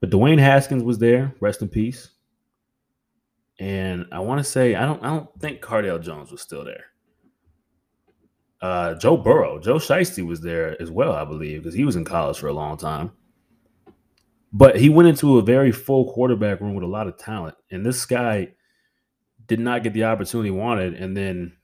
but 0.00 0.10
Dwayne 0.10 0.38
Haskins 0.38 0.82
was 0.82 0.98
there, 0.98 1.34
rest 1.40 1.62
in 1.62 1.68
peace 1.68 2.08
and 3.62 4.06
I 4.10 4.18
want 4.18 4.38
to 4.40 4.44
say 4.44 4.74
I 4.74 4.84
don't 4.84 5.02
I 5.04 5.10
don't 5.10 5.40
think 5.40 5.60
Cardale 5.60 6.02
Jones 6.02 6.32
was 6.32 6.40
still 6.40 6.64
there. 6.64 6.86
Uh, 8.60 8.94
Joe 8.94 9.16
Burrow, 9.16 9.60
Joe 9.60 9.76
Shiesty 9.76 10.24
was 10.26 10.40
there 10.40 10.80
as 10.80 10.90
well, 10.90 11.12
I 11.12 11.24
believe, 11.24 11.62
because 11.62 11.74
he 11.74 11.84
was 11.84 11.96
in 11.96 12.04
college 12.04 12.38
for 12.38 12.48
a 12.48 12.52
long 12.52 12.76
time. 12.76 13.12
But 14.52 14.78
he 14.80 14.88
went 14.88 15.08
into 15.08 15.38
a 15.38 15.42
very 15.42 15.72
full 15.72 16.12
quarterback 16.12 16.60
room 16.60 16.74
with 16.74 16.84
a 16.84 16.88
lot 16.88 17.06
of 17.06 17.16
talent, 17.16 17.56
and 17.70 17.86
this 17.86 18.04
guy 18.04 18.54
did 19.46 19.60
not 19.60 19.84
get 19.84 19.92
the 19.92 20.04
opportunity 20.04 20.48
he 20.48 20.56
wanted. 20.56 20.94
And 20.94 21.16
then, 21.16 21.56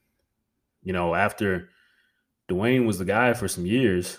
you 0.82 0.92
know, 0.92 1.14
after 1.14 1.68
Dwayne 2.48 2.86
was 2.86 2.98
the 2.98 3.04
guy 3.04 3.32
for 3.32 3.46
some 3.48 3.66
years, 3.66 4.18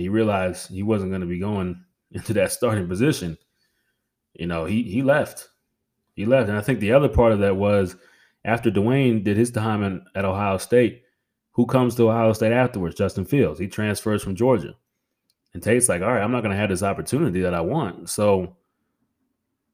he 0.00 0.08
realized 0.08 0.70
he 0.70 0.82
wasn't 0.82 1.10
going 1.10 1.20
to 1.20 1.26
be 1.26 1.38
going 1.38 1.82
into 2.12 2.32
that 2.34 2.52
starting 2.52 2.88
position, 2.88 3.38
you 4.34 4.46
know, 4.46 4.64
he 4.64 4.82
he 4.82 5.02
left 5.02 5.48
he 6.20 6.26
left. 6.26 6.48
And 6.48 6.58
I 6.58 6.60
think 6.60 6.80
the 6.80 6.92
other 6.92 7.08
part 7.08 7.32
of 7.32 7.38
that 7.40 7.56
was 7.56 7.96
after 8.44 8.70
Dwayne 8.70 9.24
did 9.24 9.36
his 9.36 9.50
time 9.50 9.82
in, 9.82 10.04
at 10.14 10.24
Ohio 10.24 10.58
State, 10.58 11.02
who 11.52 11.66
comes 11.66 11.94
to 11.94 12.10
Ohio 12.10 12.32
State 12.32 12.52
afterwards? 12.52 12.94
Justin 12.94 13.24
Fields. 13.24 13.58
He 13.58 13.66
transfers 13.66 14.22
from 14.22 14.36
Georgia. 14.36 14.74
And 15.54 15.62
Tate's 15.62 15.88
like, 15.88 16.02
all 16.02 16.12
right, 16.12 16.22
I'm 16.22 16.30
not 16.30 16.42
going 16.42 16.52
to 16.52 16.58
have 16.58 16.68
this 16.68 16.82
opportunity 16.82 17.40
that 17.40 17.54
I 17.54 17.60
want. 17.60 18.08
So 18.08 18.56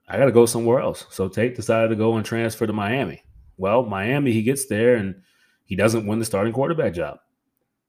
I 0.08 0.16
got 0.16 0.26
to 0.26 0.32
go 0.32 0.46
somewhere 0.46 0.80
else. 0.80 1.06
So 1.10 1.28
Tate 1.28 1.56
decided 1.56 1.88
to 1.88 1.96
go 1.96 2.16
and 2.16 2.24
transfer 2.24 2.66
to 2.66 2.72
Miami. 2.72 3.22
Well, 3.56 3.84
Miami, 3.84 4.32
he 4.32 4.42
gets 4.42 4.66
there 4.66 4.94
and 4.94 5.16
he 5.64 5.76
doesn't 5.76 6.06
win 6.06 6.18
the 6.18 6.24
starting 6.24 6.52
quarterback 6.52 6.94
job. 6.94 7.18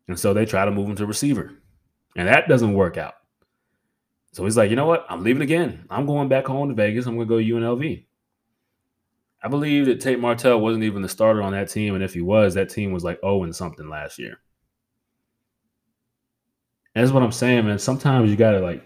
And 0.08 0.20
so 0.20 0.34
they 0.34 0.46
try 0.46 0.66
to 0.66 0.72
move 0.72 0.90
him 0.90 0.96
to 0.96 1.06
receiver. 1.06 1.52
And 2.18 2.28
that 2.28 2.50
doesn't 2.50 2.74
work 2.74 2.98
out. 2.98 3.14
So 4.34 4.44
he's 4.44 4.58
like, 4.58 4.70
you 4.70 4.76
know 4.76 4.86
what? 4.88 5.06
I'm 5.10 5.24
leaving 5.24 5.42
again. 5.42 5.86
I'm 5.90 6.06
going 6.06 6.28
back 6.28 6.46
home 6.46 6.68
to 6.68 6.76
Vegas. 6.76 7.06
I'm 7.06 7.16
going 7.16 7.28
to 7.28 7.34
go 7.34 7.56
UNLV. 7.56 8.04
I 9.42 9.48
believe 9.48 9.86
that 9.86 10.02
Tate 10.02 10.20
Martell 10.20 10.60
wasn't 10.60 10.84
even 10.84 11.04
the 11.04 11.10
starter 11.10 11.44
on 11.44 11.54
that 11.54 11.70
team, 11.70 11.94
and 11.94 12.04
if 12.04 12.14
he 12.14 12.22
was, 12.22 12.56
that 12.56 12.70
team 12.70 12.92
was 12.92 13.04
like 13.04 13.20
0 13.22 13.44
and 13.44 13.56
something 13.56 13.88
last 13.88 14.18
year. 14.18 14.40
That's 16.96 17.12
what 17.12 17.22
I'm 17.22 17.32
saying, 17.32 17.66
man. 17.66 17.78
Sometimes 17.78 18.32
you 18.32 18.36
gotta 18.36 18.60
like, 18.60 18.84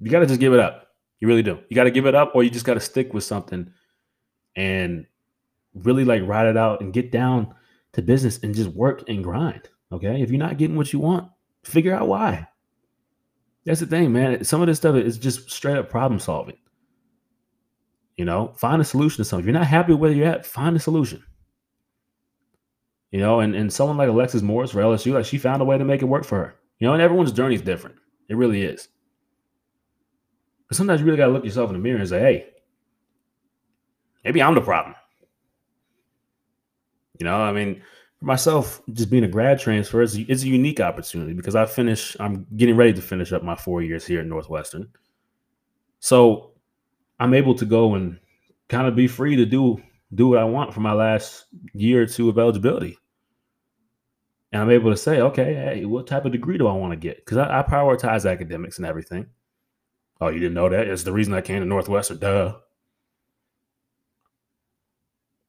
you 0.00 0.10
gotta 0.10 0.26
just 0.26 0.40
give 0.40 0.52
it 0.52 0.58
up. 0.58 0.88
You 1.20 1.28
really 1.28 1.44
do. 1.44 1.60
You 1.68 1.76
gotta 1.76 1.92
give 1.92 2.06
it 2.06 2.16
up, 2.16 2.32
or 2.34 2.42
you 2.42 2.50
just 2.50 2.66
gotta 2.66 2.80
stick 2.80 3.14
with 3.14 3.22
something 3.22 3.72
and 4.56 5.06
really 5.74 6.04
like 6.04 6.26
ride 6.26 6.48
it 6.48 6.56
out 6.56 6.80
and 6.80 6.92
get 6.92 7.12
down 7.12 7.54
to 7.92 8.02
business 8.02 8.40
and 8.42 8.52
just 8.52 8.70
work 8.70 9.08
and 9.08 9.22
grind. 9.22 9.68
Okay, 9.92 10.20
if 10.20 10.30
you're 10.30 10.40
not 10.40 10.58
getting 10.58 10.76
what 10.76 10.92
you 10.92 10.98
want, 10.98 11.30
figure 11.64 11.94
out 11.94 12.08
why. 12.08 12.46
That's 13.64 13.80
the 13.80 13.86
thing, 13.86 14.12
man. 14.12 14.42
Some 14.44 14.60
of 14.60 14.66
this 14.66 14.78
stuff 14.78 14.96
is 14.96 15.18
just 15.18 15.50
straight 15.50 15.76
up 15.76 15.90
problem 15.90 16.18
solving. 16.18 16.56
You 18.16 18.24
know, 18.24 18.52
find 18.56 18.82
a 18.82 18.84
solution 18.84 19.18
to 19.18 19.24
something. 19.24 19.44
If 19.44 19.46
you're 19.46 19.58
not 19.58 19.66
happy 19.66 19.92
with 19.92 20.00
where 20.00 20.12
you're 20.12 20.26
at, 20.26 20.46
find 20.46 20.76
a 20.76 20.80
solution. 20.80 21.22
You 23.10 23.20
know, 23.20 23.40
and, 23.40 23.54
and 23.54 23.72
someone 23.72 23.96
like 23.96 24.08
Alexis 24.08 24.42
Morris 24.42 24.70
for 24.70 24.80
LSU, 24.80 25.12
like 25.12 25.24
she 25.24 25.38
found 25.38 25.62
a 25.62 25.64
way 25.64 25.78
to 25.78 25.84
make 25.84 26.02
it 26.02 26.06
work 26.06 26.24
for 26.24 26.38
her. 26.38 26.54
You 26.78 26.86
know, 26.86 26.92
and 26.92 27.02
everyone's 27.02 27.32
journey 27.32 27.54
is 27.54 27.62
different. 27.62 27.96
It 28.28 28.36
really 28.36 28.62
is. 28.62 28.88
But 30.68 30.76
sometimes 30.76 31.00
you 31.00 31.06
really 31.06 31.18
got 31.18 31.26
to 31.26 31.32
look 31.32 31.44
yourself 31.44 31.70
in 31.70 31.74
the 31.74 31.82
mirror 31.82 31.98
and 31.98 32.08
say, 32.08 32.20
hey, 32.20 32.46
maybe 34.24 34.40
I'm 34.42 34.54
the 34.54 34.60
problem. 34.60 34.94
You 37.18 37.24
know, 37.24 37.36
I 37.36 37.52
mean, 37.52 37.82
for 38.20 38.26
myself, 38.26 38.82
just 38.92 39.10
being 39.10 39.24
a 39.24 39.28
grad 39.28 39.58
transfer 39.58 40.02
is 40.02 40.14
it's 40.16 40.42
a 40.42 40.48
unique 40.48 40.78
opportunity 40.78 41.32
because 41.32 41.56
I 41.56 41.64
finish, 41.64 42.16
I'm 42.20 42.46
getting 42.56 42.76
ready 42.76 42.92
to 42.92 43.02
finish 43.02 43.32
up 43.32 43.42
my 43.42 43.56
four 43.56 43.82
years 43.82 44.06
here 44.06 44.20
at 44.20 44.26
Northwestern. 44.26 44.88
So 46.00 46.52
I'm 47.18 47.34
able 47.34 47.54
to 47.54 47.64
go 47.64 47.94
and 47.94 48.18
kind 48.68 48.86
of 48.86 48.94
be 48.94 49.08
free 49.08 49.36
to 49.36 49.46
do 49.46 49.82
do 50.14 50.28
what 50.28 50.38
I 50.38 50.44
want 50.44 50.74
for 50.74 50.80
my 50.80 50.92
last 50.92 51.46
year 51.72 52.02
or 52.02 52.06
two 52.06 52.28
of 52.28 52.38
eligibility. 52.38 52.98
And 54.52 54.60
I'm 54.60 54.70
able 54.70 54.90
to 54.90 54.96
say, 54.96 55.20
okay, 55.20 55.54
hey, 55.54 55.84
what 55.84 56.08
type 56.08 56.24
of 56.24 56.32
degree 56.32 56.58
do 56.58 56.66
I 56.66 56.72
want 56.72 56.92
to 56.92 56.96
get? 56.96 57.18
Because 57.18 57.38
I, 57.38 57.60
I, 57.60 57.62
prioritize 57.62 58.28
academics 58.28 58.78
and 58.78 58.86
everything. 58.86 59.26
Oh, 60.20 60.26
you 60.26 60.40
didn't 60.40 60.54
know 60.54 60.68
that? 60.68 60.88
It's 60.88 61.04
the 61.04 61.12
reason 61.12 61.32
I 61.32 61.40
came 61.40 61.60
to 61.60 61.64
Northwestern. 61.64 62.18
Duh. 62.18 62.56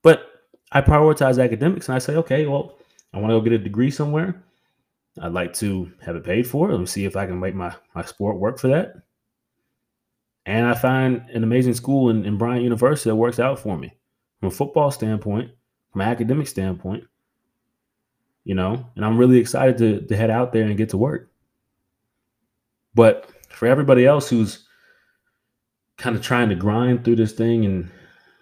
But 0.03 0.27
I 0.71 0.81
prioritize 0.81 1.43
academics 1.43 1.89
and 1.89 1.95
I 1.95 1.99
say, 1.99 2.15
okay, 2.15 2.45
well, 2.45 2.77
I 3.13 3.19
want 3.19 3.31
to 3.31 3.37
go 3.37 3.41
get 3.41 3.53
a 3.53 3.57
degree 3.57 3.91
somewhere. 3.91 4.41
I'd 5.21 5.33
like 5.33 5.53
to 5.55 5.91
have 6.01 6.15
it 6.15 6.23
paid 6.23 6.47
for. 6.47 6.71
Let 6.71 6.79
me 6.79 6.85
see 6.85 7.05
if 7.05 7.17
I 7.17 7.25
can 7.25 7.39
make 7.39 7.55
my, 7.55 7.75
my 7.93 8.03
sport 8.03 8.37
work 8.37 8.57
for 8.57 8.69
that. 8.69 8.95
And 10.45 10.65
I 10.65 10.73
find 10.73 11.25
an 11.33 11.43
amazing 11.43 11.73
school 11.73 12.09
in, 12.09 12.25
in 12.25 12.37
Bryant 12.37 12.63
University 12.63 13.09
that 13.09 13.15
works 13.15 13.39
out 13.39 13.59
for 13.59 13.77
me 13.77 13.93
from 14.39 14.47
a 14.47 14.51
football 14.51 14.89
standpoint, 14.89 15.51
from 15.91 16.01
an 16.01 16.07
academic 16.07 16.47
standpoint, 16.47 17.03
you 18.43 18.55
know, 18.55 18.85
and 18.95 19.05
I'm 19.05 19.17
really 19.17 19.37
excited 19.37 19.77
to, 19.79 20.07
to 20.07 20.17
head 20.17 20.29
out 20.29 20.53
there 20.53 20.63
and 20.63 20.77
get 20.77 20.89
to 20.89 20.97
work. 20.97 21.31
But 22.95 23.29
for 23.49 23.67
everybody 23.67 24.05
else 24.05 24.29
who's 24.29 24.65
kind 25.97 26.15
of 26.15 26.21
trying 26.21 26.49
to 26.49 26.55
grind 26.55 27.03
through 27.03 27.17
this 27.17 27.33
thing 27.33 27.65
and 27.65 27.91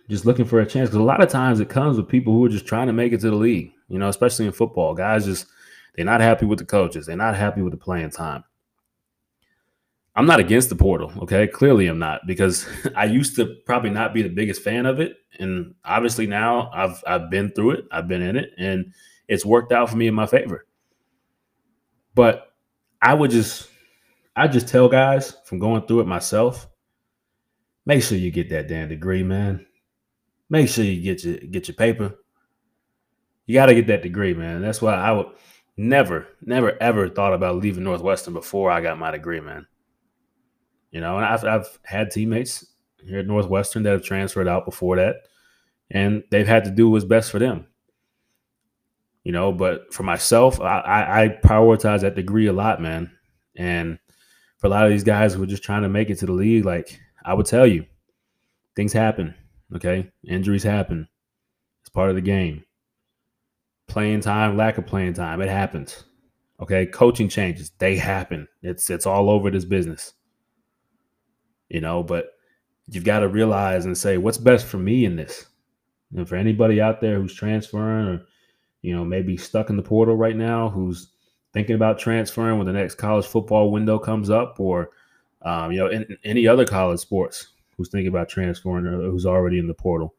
just 0.10 0.26
looking 0.26 0.46
for 0.46 0.60
a 0.60 0.66
chance, 0.66 0.90
because 0.90 1.00
a 1.00 1.04
lot 1.04 1.22
of 1.22 1.30
times 1.30 1.60
it 1.60 1.70
comes 1.70 1.98
with 1.98 2.08
people 2.08 2.34
who 2.34 2.46
are 2.46 2.50
just 2.50 2.66
trying 2.66 2.88
to 2.88 2.94
make 2.94 3.14
it 3.14 3.22
to 3.22 3.30
the 3.30 3.36
league, 3.36 3.72
you 3.88 4.00
know, 4.00 4.10
especially 4.10 4.46
in 4.46 4.52
football. 4.52 4.94
Guys 4.94 5.26
just, 5.26 5.48
they're 5.96 6.06
not 6.06 6.22
happy 6.22 6.46
with 6.46 6.60
the 6.60 6.66
coaches, 6.66 7.06
they're 7.06 7.16
not 7.16 7.36
happy 7.36 7.62
with 7.62 7.72
the 7.72 7.78
playing 7.78 8.10
time. 8.10 8.44
I'm 10.16 10.26
not 10.26 10.40
against 10.42 10.68
the 10.70 10.76
portal, 10.76 11.14
okay? 11.22 11.48
Clearly 11.48 11.88
I'm 11.88 12.00
not 12.00 12.28
because 12.28 12.68
I 12.96 13.06
used 13.06 13.38
to 13.38 13.56
probably 13.66 13.90
not 13.90 14.14
be 14.14 14.22
the 14.22 14.30
biggest 14.30 14.62
fan 14.62 14.86
of 14.86 15.00
it 15.00 15.16
and 15.40 15.76
obviously 15.86 16.28
now 16.28 16.70
I've 16.74 17.02
I've 17.08 17.30
been 17.30 17.52
through 17.52 17.72
it. 17.72 17.86
I've 17.92 18.08
been 18.08 18.22
in 18.22 18.36
it 18.36 18.52
and 18.58 18.94
it's 19.28 19.46
worked 19.46 19.72
out 19.72 19.90
for 19.90 19.96
me 19.96 20.08
in 20.08 20.14
my 20.14 20.26
favor. 20.26 20.66
But 22.16 22.54
I 23.02 23.14
would 23.14 23.32
just 23.32 23.70
I 24.36 24.48
just 24.48 24.68
tell 24.68 24.90
guys 24.90 25.38
from 25.46 25.60
going 25.60 25.84
through 25.84 26.02
it 26.02 26.08
myself, 26.08 26.68
make 27.86 28.04
sure 28.04 28.18
you 28.18 28.32
get 28.32 28.50
that 28.50 28.68
damn 28.68 28.90
degree, 28.90 29.24
man. 29.24 29.66
Make 30.50 30.70
sure 30.70 30.84
you 30.84 31.02
get 31.02 31.24
your 31.24 31.38
get 31.38 31.68
your 31.68 31.76
paper. 31.76 32.16
You 33.46 33.56
got 33.56 33.68
to 33.68 33.76
get 33.76 33.88
that 33.88 34.04
degree, 34.04 34.34
man. 34.34 34.62
That's 34.62 34.82
why 34.82 34.94
I 34.94 35.12
would 35.12 35.28
never, 35.76 36.28
never, 36.42 36.82
ever 36.82 37.10
thought 37.10 37.34
about 37.34 37.58
leaving 37.58 37.84
Northwestern 37.84 38.34
before 38.34 38.70
I 38.70 38.82
got 38.82 39.00
my 39.00 39.12
degree, 39.12 39.40
man. 39.40 39.66
You 40.92 41.02
know, 41.02 41.18
and 41.18 41.26
I've, 41.26 41.44
I've 41.46 41.80
had 41.84 42.12
teammates 42.12 42.66
here 43.04 43.20
at 43.20 43.28
Northwestern 43.28 43.84
that 43.84 43.92
have 43.92 44.04
transferred 44.04 44.48
out 44.48 44.66
before 44.66 44.98
that, 44.98 45.18
and 45.90 46.24
they've 46.32 46.48
had 46.48 46.66
to 46.66 46.72
do 46.72 46.90
what's 46.90 47.06
best 47.06 47.32
for 47.32 47.40
them. 47.40 47.68
You 49.24 49.32
know, 49.32 49.52
but 49.52 49.94
for 49.94 50.04
myself, 50.04 50.60
I, 50.60 50.80
I, 50.80 51.24
I 51.24 51.28
prioritize 51.30 52.02
that 52.02 52.16
degree 52.16 52.48
a 52.48 52.54
lot, 52.54 52.82
man. 52.82 53.12
And 53.56 54.00
for 54.58 54.68
a 54.68 54.70
lot 54.70 54.86
of 54.86 54.92
these 54.92 55.04
guys 55.04 55.34
who 55.34 55.44
are 55.44 55.48
just 55.48 55.64
trying 55.64 55.84
to 55.84 55.90
make 55.90 56.10
it 56.10 56.20
to 56.20 56.26
the 56.26 56.34
league, 56.34 56.66
like 56.66 57.00
I 57.24 57.34
would 57.34 57.46
tell 57.46 57.68
you, 57.68 57.86
things 58.76 58.94
happen. 58.94 59.36
Okay, 59.76 60.12
injuries 60.28 60.64
happen. 60.64 61.08
It's 61.82 61.90
part 61.90 62.10
of 62.10 62.16
the 62.16 62.22
game. 62.22 62.64
Playing 63.88 64.22
time, 64.22 64.58
lack 64.58 64.78
of 64.78 64.86
playing 64.86 65.14
time, 65.14 65.42
it 65.42 65.50
happens. 65.50 66.04
Okay, 66.60 66.86
coaching 66.86 67.30
changes, 67.30 67.72
they 67.78 67.96
happen. 67.96 68.48
It's 68.62 68.90
it's 68.90 69.06
all 69.06 69.30
over 69.30 69.50
this 69.50 69.66
business 69.66 70.14
you 71.70 71.80
know, 71.80 72.04
but 72.04 72.34
you've 72.88 73.04
got 73.04 73.20
to 73.20 73.28
realize 73.28 73.86
and 73.86 73.98
say, 73.98 74.18
what's 74.18 74.38
best 74.38 74.66
for 74.66 74.78
me 74.78 75.06
in 75.06 75.16
this? 75.16 75.46
And 76.16 76.28
for 76.28 76.36
anybody 76.36 76.82
out 76.82 77.00
there 77.00 77.20
who's 77.20 77.36
transferring 77.36 78.08
or, 78.08 78.26
you 78.82 78.96
know, 78.96 79.06
maybe 79.06 79.38
stuck 79.38 79.70
in 79.70 79.78
the 79.78 79.84
portal 79.84 80.16
right 80.16 80.36
now, 80.36 80.70
who's 80.70 81.12
thinking 81.54 81.76
about 81.76 82.00
transferring 82.00 82.58
when 82.58 82.68
the 82.68 82.74
next 82.74 82.96
college 82.96 83.26
football 83.26 83.72
window 83.72 84.00
comes 84.00 84.30
up, 84.30 84.60
or, 84.60 84.90
um, 85.44 85.72
you 85.72 85.78
know, 85.78 85.88
in, 85.88 86.04
in 86.04 86.18
any 86.24 86.48
other 86.48 86.66
college 86.66 87.00
sports 87.00 87.50
who's 87.80 87.90
thinking 87.90 88.10
about 88.10 88.30
transferring 88.30 88.86
or 88.86 89.10
who's 89.10 89.26
already 89.26 89.58
in 89.58 89.68
the 89.68 89.74
portal, 89.74 90.14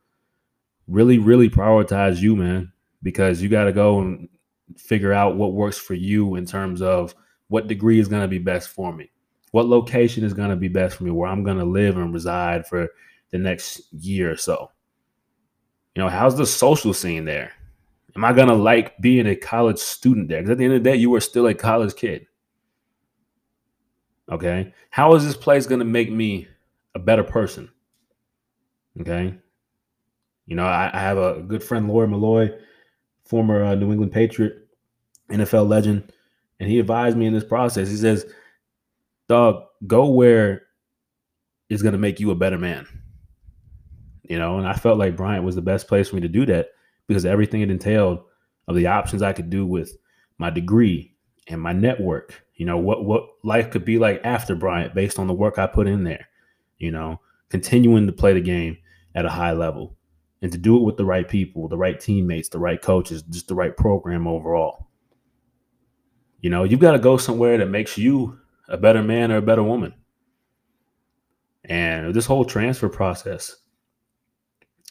really, 0.89 1.19
really 1.19 1.49
prioritize 1.49 2.21
you, 2.21 2.35
man, 2.35 2.73
because 3.05 3.41
you 3.41 3.49
got 3.49 3.65
to 3.65 3.73
go 3.73 4.01
and 4.01 4.29
figure 4.77 5.13
out 5.13 5.37
what 5.37 5.53
works 5.53 5.79
for 5.79 5.95
you 5.95 6.35
in 6.35 6.45
terms 6.45 6.83
of 6.83 7.15
what 7.47 7.69
degree 7.69 8.01
is 8.01 8.09
going 8.09 8.23
to 8.23 8.29
be 8.29 8.39
best 8.39 8.71
for 8.71 8.93
me 8.93 9.09
what 9.51 9.67
location 9.67 10.25
is 10.25 10.35
going 10.35 10.51
to 10.51 10.57
be 10.57 10.69
best 10.69 10.97
for 10.97 11.05
me 11.05 11.11
where 11.11 11.29
I'm 11.29 11.43
going 11.43 11.59
to 11.59 11.65
live 11.65 11.97
and 11.97 12.13
reside 12.13 12.67
for 12.67 12.89
the 13.31 13.39
next 13.39 13.93
year 13.93 14.31
or 14.31 14.37
so. 14.37 14.71
You 15.95 16.03
know, 16.03 16.09
how's 16.09 16.37
the 16.37 16.47
social 16.47 16.95
scene 16.95 17.25
there? 17.25 17.53
Am 18.17 18.25
I 18.25 18.33
going 18.33 18.49
to 18.49 18.55
like 18.55 18.99
being 19.01 19.27
a 19.27 19.37
college 19.37 19.79
student 19.79 20.29
there? 20.29 20.41
Because 20.41 20.53
at 20.53 20.59
the 20.59 20.65
end 20.65 20.75
of 20.75 20.83
the 20.83 20.91
day, 20.91 20.97
you 20.97 21.15
are 21.15 21.21
still 21.21 21.47
a 21.47 21.55
college 21.55 21.95
kid. 21.95 22.27
Okay. 24.31 24.73
How 24.91 25.15
is 25.15 25.25
this 25.25 25.37
place 25.37 25.67
going 25.67 25.81
to 25.81 25.85
make 25.85 26.11
me 26.11 26.49
a 26.95 26.99
better 26.99 27.25
person? 27.25 27.71
Okay. 29.01 29.35
You 30.47 30.57
know, 30.57 30.67
I, 30.67 30.91
I 30.93 31.01
have 31.01 31.19
a 31.19 31.43
good 31.43 31.63
friend, 31.63 31.89
Lawyer 31.89 32.09
Milloy, 32.09 32.59
former 33.25 33.63
uh, 33.63 33.75
New 33.75 33.93
England 33.93 34.13
Patriot, 34.13 34.67
NFL 35.31 35.69
legend, 35.69 36.13
and 36.59 36.69
he 36.69 36.79
advised 36.79 37.17
me 37.17 37.27
in 37.27 37.33
this 37.33 37.45
process. 37.45 37.89
He 37.89 37.97
says, 37.97 38.27
dog, 39.29 39.65
go 39.87 40.09
where 40.09 40.63
is 41.69 41.83
going 41.83 41.93
to 41.93 41.99
make 41.99 42.19
you 42.19 42.33
a 42.33 42.35
better 42.35 42.59
man. 42.59 42.87
You 44.25 44.39
know, 44.39 44.59
and 44.59 44.67
I 44.67 44.75
felt 44.75 44.99
like 44.99 45.17
Bryant 45.17 45.45
was 45.45 45.55
the 45.55 45.63
best 45.63 45.89
place 45.89 46.09
for 46.09 46.17
me 46.17 46.21
to 46.23 46.29
do 46.29 46.45
that 46.47 46.71
because 47.07 47.25
everything 47.25 47.63
it 47.63 47.71
entailed 47.71 48.21
of 48.69 48.77
the 48.77 48.87
options 48.87 49.23
I 49.23 49.33
could 49.33 49.51
do 49.51 49.65
with 49.67 49.97
my 50.39 50.51
degree 50.51 51.15
and 51.49 51.61
my 51.61 51.73
network. 51.73 52.45
You 52.55 52.67
know, 52.67 52.77
what 52.77 53.05
what 53.05 53.29
life 53.43 53.71
could 53.71 53.85
be 53.85 53.99
like 53.99 54.21
after 54.23 54.55
Bryant 54.55 54.95
based 54.95 55.19
on 55.19 55.27
the 55.27 55.35
work 55.35 55.59
I 55.59 55.67
put 55.67 55.89
in 55.89 56.05
there. 56.05 56.29
You 56.81 56.91
know, 56.91 57.21
continuing 57.49 58.07
to 58.07 58.13
play 58.13 58.33
the 58.33 58.41
game 58.41 58.79
at 59.15 59.25
a 59.25 59.31
high 59.31 59.53
level 59.53 59.97
and 60.43 60.51
to 60.51 60.59
do 60.59 60.77
it 60.77 60.83
with 60.83 60.97
the 60.97 61.05
right 61.05 61.29
people, 61.29 61.69
the 61.69 61.77
right 61.77 62.01
teammates, 62.01 62.49
the 62.49 62.59
right 62.59 62.81
coaches, 62.81 63.23
just 63.23 63.49
the 63.49 63.55
right 63.55 63.77
program 63.77 64.27
overall. 64.27 64.89
You 66.41 66.51
know, 66.51 66.65
you've 66.65 66.81
got 66.81 66.93
to 66.93 66.99
go 66.99 67.17
somewhere 67.19 67.59
that 67.59 67.67
makes 67.67 67.99
you 67.99 68.39
a 68.69 68.79
better 68.79 69.03
man 69.03 69.31
or 69.31 69.37
a 69.37 69.43
better 69.43 69.63
woman. 69.63 69.95
And 71.65 72.15
this 72.15 72.27
whole 72.27 72.45
transfer 72.45 72.89
process, 72.89 73.57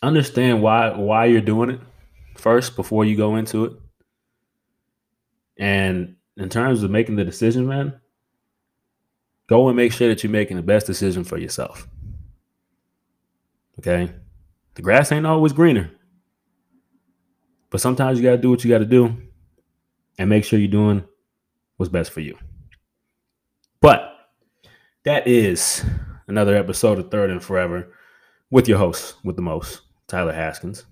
understand 0.03 0.61
why 0.61 0.91
why 0.91 1.25
you're 1.25 1.41
doing 1.41 1.71
it 1.71 1.81
first 2.37 2.75
before 2.75 3.05
you 3.05 3.17
go 3.17 3.35
into 3.35 3.65
it. 3.65 3.73
And 5.57 6.15
in 6.37 6.49
terms 6.49 6.83
of 6.83 6.91
making 6.91 7.15
the 7.15 7.25
decision, 7.25 7.67
man, 7.67 7.99
go 9.49 9.67
and 9.67 9.75
make 9.75 9.91
sure 9.91 10.07
that 10.07 10.23
you're 10.23 10.31
making 10.31 10.57
the 10.57 10.63
best 10.63 10.85
decision 10.85 11.23
for 11.23 11.37
yourself. 11.37 11.87
Okay? 13.79 14.11
The 14.75 14.81
grass 14.83 15.11
ain't 15.11 15.25
always 15.25 15.53
greener. 15.53 15.89
But 17.71 17.81
sometimes 17.81 18.19
you 18.19 18.23
got 18.23 18.35
to 18.35 18.41
do 18.41 18.51
what 18.51 18.63
you 18.63 18.69
got 18.69 18.79
to 18.79 18.85
do 18.85 19.15
and 20.19 20.29
make 20.29 20.45
sure 20.45 20.59
you're 20.59 20.67
doing 20.67 21.03
what's 21.77 21.91
best 21.91 22.11
for 22.11 22.21
you. 22.21 22.37
But 23.81 24.13
that 25.03 25.27
is 25.27 25.83
another 26.27 26.55
episode 26.55 26.99
of 26.99 27.09
Third 27.09 27.31
and 27.31 27.43
Forever 27.43 27.93
with 28.51 28.67
your 28.67 28.77
host, 28.77 29.15
with 29.23 29.35
the 29.35 29.41
most, 29.41 29.81
Tyler 30.07 30.33
Haskins. 30.33 30.85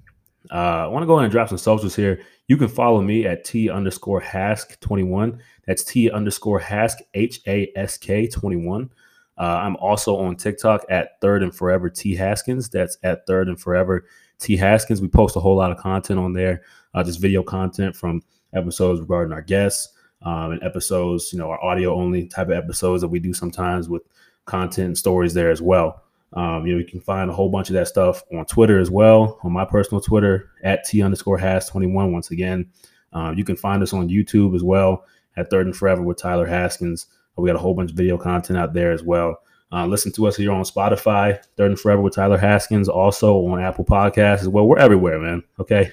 Uh, 0.51 0.85
I 0.85 0.87
want 0.87 1.03
to 1.03 1.07
go 1.07 1.15
ahead 1.15 1.25
and 1.25 1.31
drop 1.31 1.49
some 1.49 1.57
socials 1.57 1.95
here. 1.95 2.21
You 2.47 2.55
can 2.55 2.69
follow 2.69 3.01
me 3.01 3.25
at 3.25 3.43
T 3.43 3.69
underscore 3.69 4.21
Hask 4.21 4.79
21. 4.79 5.41
That's 5.65 5.83
T 5.83 6.09
underscore 6.09 6.59
Hask, 6.59 6.97
H 7.13 7.41
A 7.45 7.71
S 7.75 7.97
K 7.97 8.27
21. 8.27 8.89
Uh, 9.37 9.41
I'm 9.41 9.75
also 9.75 10.15
on 10.17 10.35
TikTok 10.35 10.85
at 10.89 11.19
Third 11.19 11.43
and 11.43 11.53
Forever 11.53 11.89
T 11.89 12.15
Haskins. 12.15 12.69
That's 12.69 12.97
at 13.03 13.27
Third 13.27 13.49
and 13.49 13.59
Forever 13.59 14.05
T 14.39 14.55
Haskins. 14.55 15.01
We 15.01 15.09
post 15.09 15.35
a 15.35 15.41
whole 15.41 15.57
lot 15.57 15.71
of 15.71 15.77
content 15.77 16.19
on 16.19 16.33
there, 16.33 16.63
uh, 16.93 17.03
just 17.03 17.19
video 17.19 17.43
content 17.43 17.95
from 17.95 18.21
episodes 18.53 19.01
regarding 19.01 19.33
our 19.33 19.41
guests 19.41 19.93
um, 20.21 20.51
and 20.51 20.63
episodes, 20.63 21.31
you 21.33 21.39
know, 21.39 21.49
our 21.49 21.63
audio 21.63 21.93
only 21.93 22.27
type 22.27 22.47
of 22.47 22.53
episodes 22.53 23.01
that 23.01 23.09
we 23.09 23.19
do 23.19 23.33
sometimes 23.33 23.89
with 23.89 24.03
content 24.45 24.87
and 24.87 24.97
stories 24.97 25.33
there 25.33 25.51
as 25.51 25.61
well. 25.61 26.03
Um, 26.33 26.65
you 26.65 26.73
know, 26.73 26.79
you 26.79 26.85
can 26.85 26.99
find 26.99 27.29
a 27.29 27.33
whole 27.33 27.49
bunch 27.49 27.69
of 27.69 27.73
that 27.73 27.87
stuff 27.87 28.21
on 28.33 28.45
Twitter 28.45 28.79
as 28.79 28.91
well, 28.91 29.39
on 29.43 29.51
my 29.51 29.65
personal 29.65 30.01
Twitter 30.01 30.51
at 30.63 30.83
T 30.83 31.01
underscore 31.01 31.37
has 31.37 31.69
21. 31.69 32.11
Once 32.11 32.31
again, 32.31 32.69
um, 33.13 33.37
you 33.37 33.45
can 33.45 33.55
find 33.55 33.81
us 33.81 33.93
on 33.93 34.09
YouTube 34.09 34.55
as 34.55 34.63
well 34.63 35.05
at 35.37 35.49
Third 35.49 35.67
and 35.67 35.75
Forever 35.75 36.01
with 36.01 36.17
Tyler 36.17 36.45
Haskins. 36.45 37.07
We 37.37 37.47
got 37.47 37.55
a 37.55 37.59
whole 37.59 37.75
bunch 37.75 37.91
of 37.91 37.97
video 37.97 38.17
content 38.17 38.57
out 38.57 38.73
there 38.73 38.91
as 38.91 39.03
well. 39.03 39.37
Uh, 39.71 39.85
listen 39.85 40.11
to 40.13 40.27
us 40.27 40.35
here 40.35 40.51
on 40.51 40.63
Spotify, 40.63 41.43
Third 41.55 41.71
and 41.71 41.79
Forever 41.79 42.01
with 42.01 42.15
Tyler 42.15 42.37
Haskins, 42.37 42.89
also 42.89 43.45
on 43.45 43.61
Apple 43.61 43.85
Podcasts 43.85 44.41
as 44.41 44.47
well. 44.47 44.67
We're 44.67 44.79
everywhere, 44.79 45.19
man. 45.19 45.43
Okay. 45.59 45.91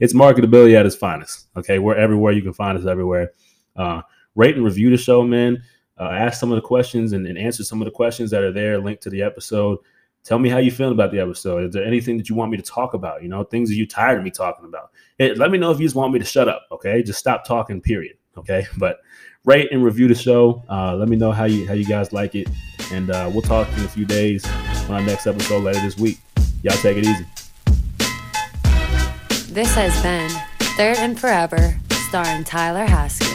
It's 0.00 0.12
marketability 0.12 0.74
at 0.74 0.86
its 0.86 0.96
finest. 0.96 1.46
Okay. 1.56 1.78
We're 1.78 1.96
everywhere. 1.96 2.32
You 2.32 2.42
can 2.42 2.52
find 2.52 2.76
us 2.76 2.86
everywhere. 2.86 3.32
Uh, 3.76 4.02
rate 4.34 4.56
and 4.56 4.64
review 4.64 4.90
the 4.90 4.96
show, 4.96 5.22
man. 5.22 5.62
Uh, 5.98 6.04
ask 6.04 6.40
some 6.40 6.50
of 6.50 6.56
the 6.56 6.62
questions 6.62 7.12
and, 7.12 7.26
and, 7.26 7.38
answer 7.38 7.62
some 7.62 7.80
of 7.80 7.84
the 7.84 7.90
questions 7.90 8.30
that 8.30 8.42
are 8.42 8.50
there 8.50 8.78
linked 8.78 9.02
to 9.02 9.10
the 9.10 9.22
episode. 9.22 9.78
Tell 10.24 10.38
me 10.38 10.48
how 10.48 10.58
you 10.58 10.70
feel 10.70 10.90
about 10.90 11.12
the 11.12 11.20
episode. 11.20 11.64
Is 11.64 11.72
there 11.72 11.84
anything 11.84 12.16
that 12.16 12.28
you 12.28 12.34
want 12.34 12.50
me 12.50 12.56
to 12.56 12.62
talk 12.62 12.94
about? 12.94 13.22
You 13.22 13.28
know, 13.28 13.44
things 13.44 13.68
that 13.68 13.76
you're 13.76 13.86
tired 13.86 14.18
of 14.18 14.24
me 14.24 14.30
talking 14.30 14.64
about. 14.64 14.90
It, 15.18 15.38
let 15.38 15.50
me 15.50 15.58
know 15.58 15.70
if 15.70 15.78
you 15.78 15.86
just 15.86 15.94
want 15.94 16.12
me 16.12 16.18
to 16.18 16.24
shut 16.24 16.48
up. 16.48 16.66
Okay, 16.72 17.02
just 17.02 17.18
stop 17.18 17.44
talking. 17.44 17.80
Period. 17.80 18.16
Okay, 18.36 18.66
but 18.78 18.98
rate 19.44 19.68
and 19.70 19.84
review 19.84 20.08
the 20.08 20.14
show. 20.14 20.64
Uh, 20.68 20.96
let 20.96 21.08
me 21.08 21.16
know 21.16 21.30
how 21.30 21.44
you 21.44 21.66
how 21.68 21.74
you 21.74 21.84
guys 21.84 22.12
like 22.12 22.34
it. 22.34 22.48
And 22.90 23.10
uh, 23.10 23.30
we'll 23.32 23.42
talk 23.42 23.68
in 23.76 23.84
a 23.84 23.88
few 23.88 24.04
days 24.04 24.44
on 24.88 24.92
our 24.92 25.02
next 25.02 25.26
episode 25.26 25.62
later 25.62 25.80
this 25.80 25.96
week. 25.96 26.18
Y'all 26.62 26.76
take 26.78 26.96
it 26.96 27.04
easy. 27.04 27.26
This 29.52 29.74
has 29.74 30.02
been 30.02 30.30
Third 30.76 30.96
and 30.96 31.20
Forever, 31.20 31.78
starring 32.08 32.42
Tyler 32.42 32.86
Haskins. 32.86 33.33